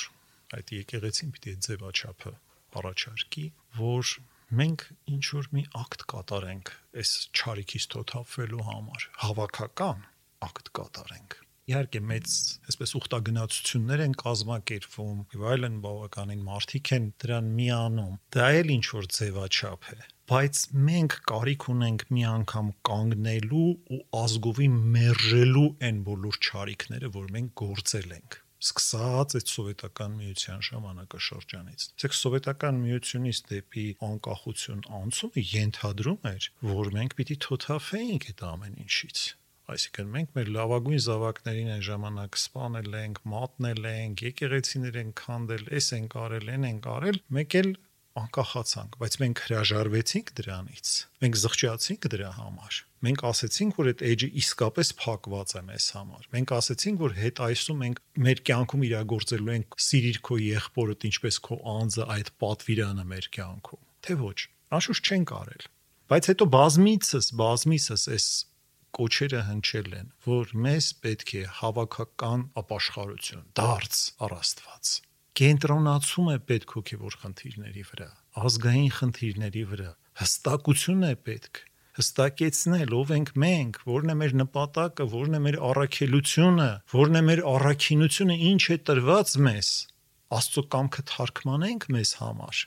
այդ 0.58 0.72
եկեղեցին 0.78 1.32
պիտի 1.34 1.54
ձևաչափը 1.66 2.32
առաջարկի, 2.78 3.44
որ 3.78 4.12
մենք 4.58 4.84
ինչ 5.14 5.24
որ 5.38 5.48
մի 5.56 5.64
ակտ 5.82 6.04
կատարենք 6.12 6.70
այս 7.02 7.10
ճարիքից 7.40 7.86
թոթափվելու 7.94 8.64
համար, 8.68 9.06
հավաքական 9.24 10.06
ակտ 10.48 10.70
կատարենք։ 10.78 11.36
իհարկե 11.68 12.00
մեծ 12.08 12.34
այսպես 12.70 12.94
ուխտագնացություններ 12.98 14.02
են 14.06 14.14
կազմակերպվում 14.22 15.18
եւ 15.34 15.42
այլն 15.52 15.74
բավականին 15.84 16.46
մարդիկ 16.46 16.92
են 16.96 17.10
դրան 17.24 17.50
միանում 17.58 18.14
դա 18.38 18.46
էլ 18.62 18.72
ինչ 18.78 18.86
որ 18.94 19.10
ձևաչափ 19.18 19.90
է 19.92 19.98
բայց 20.28 20.58
մենք 20.88 21.14
կարիք 21.30 21.64
ունենք 21.72 22.02
մի 22.12 22.24
անգամ 22.32 22.66
կանգնելու 22.88 23.68
ու 23.96 24.00
ազգովի 24.18 24.66
մերժելու 24.96 25.64
այն 25.88 26.02
բոլոր 26.08 26.38
ճարիքները, 26.48 27.10
որ 27.14 27.32
մենք 27.38 27.54
գործել 27.62 28.12
ենք 28.18 28.38
սկսած 28.58 29.36
այդ 29.38 29.50
սովետական 29.52 30.14
միության 30.18 30.62
ժամանակաշրջանից։ 30.68 31.84
Իսկ 32.02 32.16
սովետական 32.18 32.80
միությունից 32.84 33.42
դեպի 33.52 33.84
անկախություն 34.08 34.80
անցումը 34.98 35.44
ենթադրում 35.52 36.30
էր, 36.32 36.48
որ 36.72 36.90
մենք 36.98 37.18
պիտի 37.20 37.36
թոթափեինք 37.46 38.26
այդ 38.32 38.42
ամեն 38.48 38.80
ինչից։ 38.84 39.22
Այսինքն 39.68 40.12
մենք 40.16 40.36
մեր 40.36 40.50
լավագույն 40.58 41.02
զավակներին 41.04 41.72
այն 41.74 41.82
ժամանակ 41.88 42.36
սպանել 42.40 42.94
ենք, 42.98 43.18
մատնել 43.32 43.88
ենք, 43.88 44.22
եկեղեցիներ 44.28 44.94
ենք 45.02 45.18
քանդել, 45.22 45.64
էս 45.78 45.88
ենք 45.98 46.16
արել, 46.24 46.52
են 46.54 46.64
ենք 46.68 46.88
արել, 46.98 47.18
մեկ 47.38 47.56
էլ 47.60 47.70
անկախացանք, 48.18 48.96
բայց 49.00 49.14
մենք 49.22 49.40
հրաժարվեցինք 49.44 50.30
դրանից։ 50.38 50.90
Մենք 51.22 51.38
զղջացինք 51.42 52.08
դրա 52.14 52.30
համար։ 52.38 52.78
Մենք 52.98 53.24
ասացինք, 53.28 53.78
որ 53.78 53.88
այդ 53.92 54.04
էջը 54.08 54.28
իսկապես 54.42 54.88
փակված 54.98 55.54
է 55.54 55.62
մեզ 55.68 55.86
համար։ 55.94 56.28
Մենք 56.34 56.52
ասացինք, 56.58 57.02
որ 57.04 57.16
հետ 57.18 57.42
այսում 57.46 57.82
մենք 57.84 58.00
մեր 58.26 58.42
կյանքում 58.48 58.84
իրագործելու 58.88 59.54
ենք 59.54 59.78
սիրիր 59.88 60.20
քո 60.28 60.38
եղբորդ, 60.42 61.06
ինչպես 61.08 61.40
քո 61.46 61.58
անձը 61.78 62.06
այդ 62.18 62.32
պատվիրանը 62.42 63.06
մեր 63.14 63.28
կյանքում։ 63.38 63.82
Թե 64.08 64.18
ոչ, 64.18 64.38
անշուշտ 64.78 65.12
չենք 65.12 65.34
արել։ 65.38 65.66
Բայց 66.08 66.30
հետո 66.32 66.44
բազմիցս, 66.58 67.26
բազմիցս 67.38 68.08
այս 68.18 68.28
կոչերը 68.98 69.42
հնչել 69.48 69.90
են, 69.98 70.08
որ 70.24 70.54
մեզ 70.64 70.86
պետք 71.04 71.34
է 71.38 71.42
հավաքական 71.58 72.46
ապաշխարություն, 72.62 73.44
դարձ 73.60 74.00
առաստված 74.26 74.96
կենտրոնացում 75.38 76.28
է 76.32 76.36
պետք 76.48 76.74
հոգևոր 76.76 77.16
խնդիրների 77.22 77.84
վրա, 77.88 78.08
ազգային 78.48 78.92
խնդիրների 78.98 79.64
վրա, 79.72 79.90
հստակություն 80.22 81.04
է 81.08 81.12
պետք 81.28 81.60
հստակեցնել 81.98 82.94
ով 82.94 83.12
ենք 83.16 83.30
մենք, 83.42 83.78
որն 83.90 84.12
է 84.12 84.16
մեր 84.18 84.34
նպատակը, 84.38 85.06
որն 85.14 85.38
է 85.38 85.40
մեր 85.46 85.58
առաքելությունը, 85.68 86.68
որն 86.94 87.18
է 87.18 87.22
մեր 87.28 87.42
առաքինությունը, 87.52 88.36
ինչ 88.52 88.62
է 88.74 88.78
տրված 88.90 89.34
մեզ։ 89.48 89.72
Աստծո 90.38 90.64
կամքը 90.74 91.04
թարգմանենք 91.10 91.88
մեզ 91.98 92.14
համար։ 92.22 92.62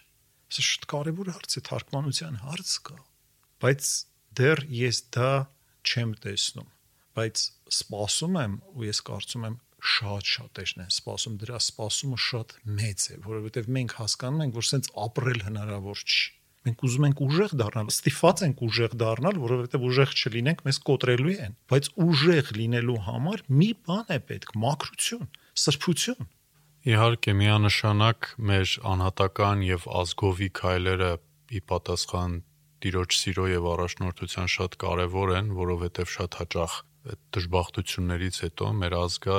Սա 0.51 0.67
շատ 0.67 0.87
կարևոր 0.91 1.31
հարց 1.37 1.55
է, 1.55 1.65
թարգմանության 1.71 2.37
հարց 2.43 2.75
կա։ 2.91 2.99
Բայց 3.63 3.89
դեռ 4.41 4.63
ես 4.81 5.01
դա 5.15 5.31
չեմ 5.87 6.15
տեսնում 6.25 6.71
բայց 7.17 7.41
սպասում 7.75 8.37
եմ 8.41 8.53
ու 8.71 8.85
ես 8.87 8.99
կարծում 9.07 9.45
եմ 9.47 9.55
շատ 9.81 10.29
շատերն 10.31 10.83
են 10.85 10.91
սպասում 10.93 11.37
դրա 11.41 11.59
սպասումը 11.61 12.19
շատ 12.25 12.53
մեծ 12.81 13.05
է 13.11 13.15
որովհետև 13.25 13.71
մենք 13.77 13.95
հասկանում 14.01 14.43
ենք 14.45 14.59
որ 14.59 14.67
սենց 14.71 14.91
ապրել 15.05 15.41
հնարավոր 15.47 16.03
չի 16.05 16.27
մենք 16.61 16.83
ուզում 16.85 17.05
ենք 17.07 17.21
ուժեղ 17.25 17.55
դառնալ 17.61 17.87
ստիփած 17.91 18.43
ենք 18.45 18.59
ուժեղ 18.67 18.91
դառնալ 19.01 19.39
որովհետև 19.41 19.85
ուժեղ 19.87 20.13
չլինենք 20.21 20.59
մեզ 20.67 20.79
կոտրելու 20.91 21.33
են 21.47 21.55
բայց 21.71 21.89
ուժեղ 22.05 22.51
լինելու 22.61 22.99
համար 23.07 23.43
մի 23.61 23.69
բան 23.89 24.13
է 24.13 24.19
պետք 24.29 24.53
մակրություն 24.61 25.25
սրբություն 25.61 26.29
իհարկե 26.91 27.33
միանշանակ 27.41 28.29
մեր 28.51 28.75
անհատական 28.91 29.65
եւ 29.65 29.89
ազգովի 30.01 30.49
քայլերը 30.61 31.11
ի 31.51 31.59
պատասխան 31.71 32.37
տիրոջ 32.81 33.17
սիրո 33.21 33.45
եւ 33.51 33.67
առաջնորդության 33.71 34.47
շատ 34.51 34.77
կարեւոր 34.81 35.33
են, 35.37 35.51
որովհետեւ 35.57 36.13
շատ 36.15 36.37
հաճախ 36.41 36.77
այդ 37.11 37.21
դժբախտություններից 37.37 38.39
հետո 38.45 38.69
մեր 38.81 38.95
ազգը 39.01 39.37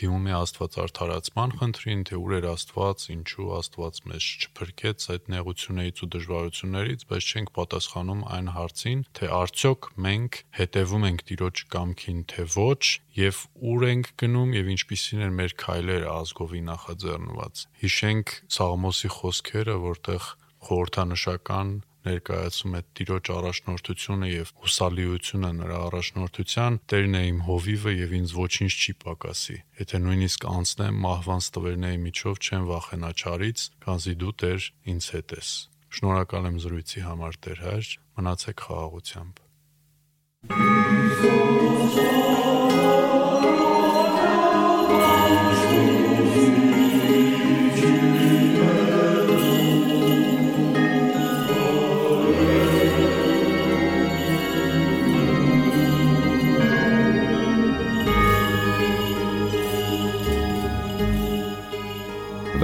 դիմում 0.00 0.26
է 0.28 0.34
Աստված 0.36 0.76
արդարացման 0.82 1.52
խնդրին, 1.60 2.02
թե 2.08 2.18
ուր 2.20 2.34
էր 2.36 2.46
Աստված, 2.52 3.04
ինչու 3.16 3.48
Աստված 3.56 4.00
մեզ 4.10 4.26
չփրկեց 4.46 5.06
այդ 5.14 5.30
նեղություններից 5.32 6.02
ու 6.06 6.08
դժվարություններից, 6.16 7.04
բայց 7.10 7.30
չենք 7.32 7.52
պատասխանում 7.56 8.22
այն 8.36 8.50
հարցին, 8.56 9.04
թե 9.16 9.30
արդյոք 9.40 9.90
մենք 10.06 10.40
հետևում 10.60 11.06
ենք 11.10 11.26
Տիրոջ 11.30 11.64
կամքին, 11.76 12.20
թե 12.36 12.46
ոչ, 12.56 12.82
եւ 13.16 13.42
ուր 13.72 13.86
ենք 13.90 14.12
գնում 14.20 14.56
եւ 14.56 14.72
ինչպիսին 14.76 15.26
են 15.26 15.36
մեր 15.40 15.56
քայլերը 15.66 16.08
ազգովի 16.16 16.62
նախաձեռնված։ 16.66 17.66
Հիշենք 17.86 18.34
Սաղմոսի 18.56 19.10
խոսքերը, 19.16 19.76
որտեղ 19.86 20.30
խորհրդանշական 20.66 21.70
ներկայացում 22.06 22.76
է 22.78 22.80
Տիրոջ 22.96 23.30
առաջնորդությունը 23.36 24.28
եւ 24.30 24.52
հուսալիությունը 24.62 25.50
նրա 25.60 25.78
առաջնորդության, 25.86 26.78
Տերն 26.92 27.16
է 27.16 27.22
իմ 27.30 27.40
հովիվը 27.46 27.92
եւ 27.96 28.14
ինձ 28.20 28.34
ոչինչ 28.40 28.72
չի 28.76 28.92
պակասի։ 29.06 29.56
Եթե 29.82 30.02
նույնիսկ 30.06 30.46
անցնեմ 30.56 31.00
մահվան 31.06 31.42
ստվերների 31.46 32.00
միջով 32.06 32.34
չեմ 32.46 32.68
վախենա 32.70 33.10
չարից, 33.16 33.58
քանզի 33.86 34.14
դու 34.22 34.34
Տեր 34.46 34.70
ինձ 34.96 35.10
հետ 35.16 35.36
ես։ 35.36 35.50
Շնորհակալ 35.96 36.50
եմ 36.52 36.56
զրույցի 36.66 37.00
համար 37.06 37.40
Տեր 37.46 37.60
հայր, 37.66 37.92
մնացեք 38.16 38.66
խաղաղությամբ։ 38.66 39.44
Thank 40.48 42.40
you. 42.40 42.45